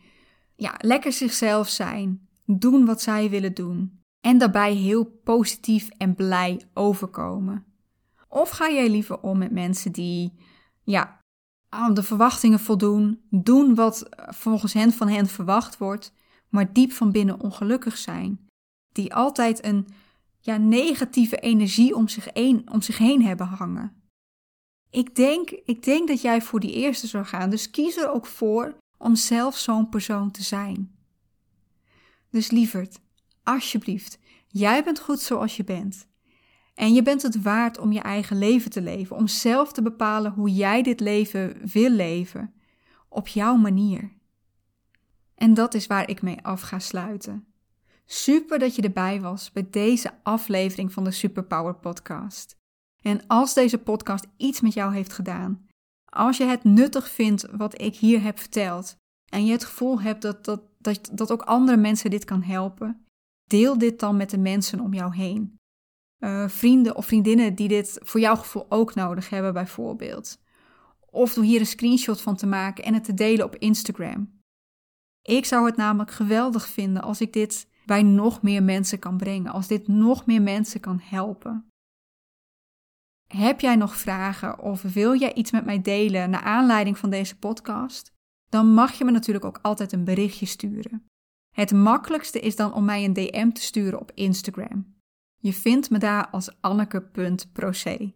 ja, 0.56 0.74
lekker 0.78 1.12
zichzelf 1.12 1.68
zijn, 1.68 2.28
doen 2.58 2.84
wat 2.84 3.02
zij 3.02 3.30
willen 3.30 3.54
doen 3.54 4.02
en 4.20 4.38
daarbij 4.38 4.74
heel 4.74 5.04
positief 5.04 5.88
en 5.88 6.14
blij 6.14 6.60
overkomen? 6.74 7.64
Of 8.28 8.50
ga 8.50 8.70
jij 8.70 8.88
liever 8.88 9.20
om 9.20 9.38
met 9.38 9.50
mensen 9.50 9.92
die 9.92 10.32
ja, 10.82 11.20
aan 11.68 11.94
de 11.94 12.02
verwachtingen 12.02 12.60
voldoen, 12.60 13.20
doen 13.30 13.74
wat 13.74 14.08
volgens 14.16 14.72
hen 14.72 14.92
van 14.92 15.08
hen 15.08 15.26
verwacht 15.26 15.78
wordt, 15.78 16.12
maar 16.48 16.72
diep 16.72 16.92
van 16.92 17.12
binnen 17.12 17.40
ongelukkig 17.40 17.96
zijn? 17.96 18.48
Die 18.92 19.14
altijd 19.14 19.64
een 19.64 19.86
ja, 20.40 20.56
negatieve 20.56 21.36
energie 21.36 21.94
om 21.94 22.08
zich, 22.08 22.28
heen, 22.32 22.70
om 22.72 22.82
zich 22.82 22.98
heen 22.98 23.22
hebben 23.22 23.46
hangen. 23.46 24.02
Ik 24.90 25.14
denk, 25.14 25.50
ik 25.50 25.82
denk 25.82 26.08
dat 26.08 26.20
jij 26.20 26.42
voor 26.42 26.60
die 26.60 26.72
eerste 26.72 27.06
zou 27.06 27.24
gaan, 27.24 27.50
dus 27.50 27.70
kies 27.70 27.96
er 27.96 28.10
ook 28.10 28.26
voor 28.26 28.76
om 28.98 29.16
zelf 29.16 29.56
zo'n 29.56 29.88
persoon 29.88 30.30
te 30.30 30.42
zijn. 30.42 30.98
Dus 32.30 32.50
lieverd, 32.50 33.00
alsjeblieft, 33.42 34.18
jij 34.46 34.84
bent 34.84 35.00
goed 35.00 35.20
zoals 35.20 35.56
je 35.56 35.64
bent. 35.64 36.08
En 36.74 36.94
je 36.94 37.02
bent 37.02 37.22
het 37.22 37.42
waard 37.42 37.78
om 37.78 37.92
je 37.92 38.00
eigen 38.00 38.38
leven 38.38 38.70
te 38.70 38.82
leven, 38.82 39.16
om 39.16 39.26
zelf 39.26 39.72
te 39.72 39.82
bepalen 39.82 40.32
hoe 40.32 40.54
jij 40.54 40.82
dit 40.82 41.00
leven 41.00 41.68
wil 41.72 41.90
leven, 41.90 42.54
op 43.08 43.28
jouw 43.28 43.56
manier. 43.56 44.12
En 45.34 45.54
dat 45.54 45.74
is 45.74 45.86
waar 45.86 46.08
ik 46.08 46.22
mee 46.22 46.42
af 46.42 46.60
ga 46.60 46.78
sluiten. 46.78 47.46
Super 48.04 48.58
dat 48.58 48.74
je 48.74 48.82
erbij 48.82 49.20
was 49.20 49.52
bij 49.52 49.66
deze 49.70 50.12
aflevering 50.22 50.92
van 50.92 51.04
de 51.04 51.10
Superpower 51.10 51.74
Podcast. 51.74 52.56
En 53.02 53.26
als 53.26 53.54
deze 53.54 53.78
podcast 53.78 54.26
iets 54.36 54.60
met 54.60 54.72
jou 54.72 54.94
heeft 54.94 55.12
gedaan, 55.12 55.66
als 56.04 56.36
je 56.36 56.44
het 56.44 56.64
nuttig 56.64 57.10
vindt 57.10 57.46
wat 57.50 57.80
ik 57.80 57.96
hier 57.96 58.22
heb 58.22 58.38
verteld 58.38 58.96
en 59.24 59.44
je 59.44 59.52
het 59.52 59.64
gevoel 59.64 60.00
hebt 60.00 60.22
dat, 60.22 60.44
dat, 60.44 60.62
dat, 60.82 61.10
dat 61.12 61.32
ook 61.32 61.42
andere 61.42 61.76
mensen 61.76 62.10
dit 62.10 62.24
kan 62.24 62.42
helpen, 62.42 63.04
deel 63.44 63.78
dit 63.78 64.00
dan 64.00 64.16
met 64.16 64.30
de 64.30 64.38
mensen 64.38 64.80
om 64.80 64.94
jou 64.94 65.14
heen. 65.14 65.58
Uh, 66.18 66.48
vrienden 66.48 66.96
of 66.96 67.06
vriendinnen 67.06 67.54
die 67.54 67.68
dit 67.68 67.98
voor 68.02 68.20
jouw 68.20 68.36
gevoel 68.36 68.66
ook 68.68 68.94
nodig 68.94 69.30
hebben, 69.30 69.52
bijvoorbeeld. 69.52 70.40
Of 71.00 71.34
door 71.34 71.44
hier 71.44 71.60
een 71.60 71.66
screenshot 71.66 72.20
van 72.20 72.36
te 72.36 72.46
maken 72.46 72.84
en 72.84 72.94
het 72.94 73.04
te 73.04 73.14
delen 73.14 73.44
op 73.44 73.56
Instagram. 73.56 74.38
Ik 75.22 75.44
zou 75.44 75.66
het 75.66 75.76
namelijk 75.76 76.10
geweldig 76.10 76.68
vinden 76.68 77.02
als 77.02 77.20
ik 77.20 77.32
dit 77.32 77.68
bij 77.86 78.02
nog 78.02 78.42
meer 78.42 78.62
mensen 78.62 78.98
kan 78.98 79.16
brengen, 79.16 79.52
als 79.52 79.66
dit 79.66 79.88
nog 79.88 80.26
meer 80.26 80.42
mensen 80.42 80.80
kan 80.80 81.00
helpen. 81.02 81.68
Heb 83.26 83.60
jij 83.60 83.76
nog 83.76 83.96
vragen 83.96 84.58
of 84.58 84.82
wil 84.82 85.18
jij 85.18 85.34
iets 85.34 85.50
met 85.50 85.64
mij 85.64 85.82
delen 85.82 86.30
naar 86.30 86.42
aanleiding 86.42 86.98
van 86.98 87.10
deze 87.10 87.38
podcast? 87.38 88.12
Dan 88.50 88.74
mag 88.74 88.92
je 88.92 89.04
me 89.04 89.10
natuurlijk 89.10 89.44
ook 89.44 89.58
altijd 89.62 89.92
een 89.92 90.04
berichtje 90.04 90.46
sturen. 90.46 91.06
Het 91.54 91.72
makkelijkste 91.72 92.40
is 92.40 92.56
dan 92.56 92.72
om 92.72 92.84
mij 92.84 93.04
een 93.04 93.12
DM 93.12 93.50
te 93.50 93.60
sturen 93.60 94.00
op 94.00 94.12
Instagram. 94.14 94.94
Je 95.36 95.52
vindt 95.52 95.90
me 95.90 95.98
daar 95.98 96.28
als 96.30 96.60
anneke.proce. 96.60 98.12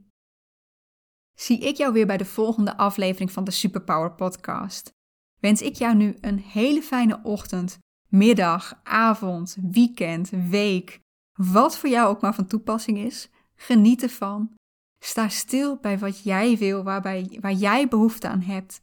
Zie 1.35 1.59
ik 1.59 1.77
jou 1.77 1.93
weer 1.93 2.07
bij 2.07 2.17
de 2.17 2.25
volgende 2.25 2.77
aflevering 2.77 3.33
van 3.33 3.45
de 3.45 3.51
Superpower 3.51 4.13
Podcast. 4.13 4.93
Wens 5.41 5.63
ik 5.63 5.75
jou 5.75 5.95
nu 5.95 6.17
een 6.21 6.39
hele 6.39 6.83
fijne 6.83 7.21
ochtend, 7.23 7.79
middag, 8.09 8.81
avond, 8.83 9.57
weekend, 9.71 10.31
week, 10.31 11.01
wat 11.39 11.79
voor 11.79 11.89
jou 11.89 12.09
ook 12.09 12.21
maar 12.21 12.35
van 12.35 12.47
toepassing 12.47 12.99
is. 12.99 13.29
Geniet 13.55 14.03
ervan. 14.03 14.55
Sta 15.05 15.29
stil 15.29 15.77
bij 15.77 15.99
wat 15.99 16.23
jij 16.23 16.57
wil, 16.57 16.83
waarbij, 16.83 17.39
waar 17.41 17.53
jij 17.53 17.89
behoefte 17.89 18.29
aan 18.29 18.41
hebt. 18.41 18.83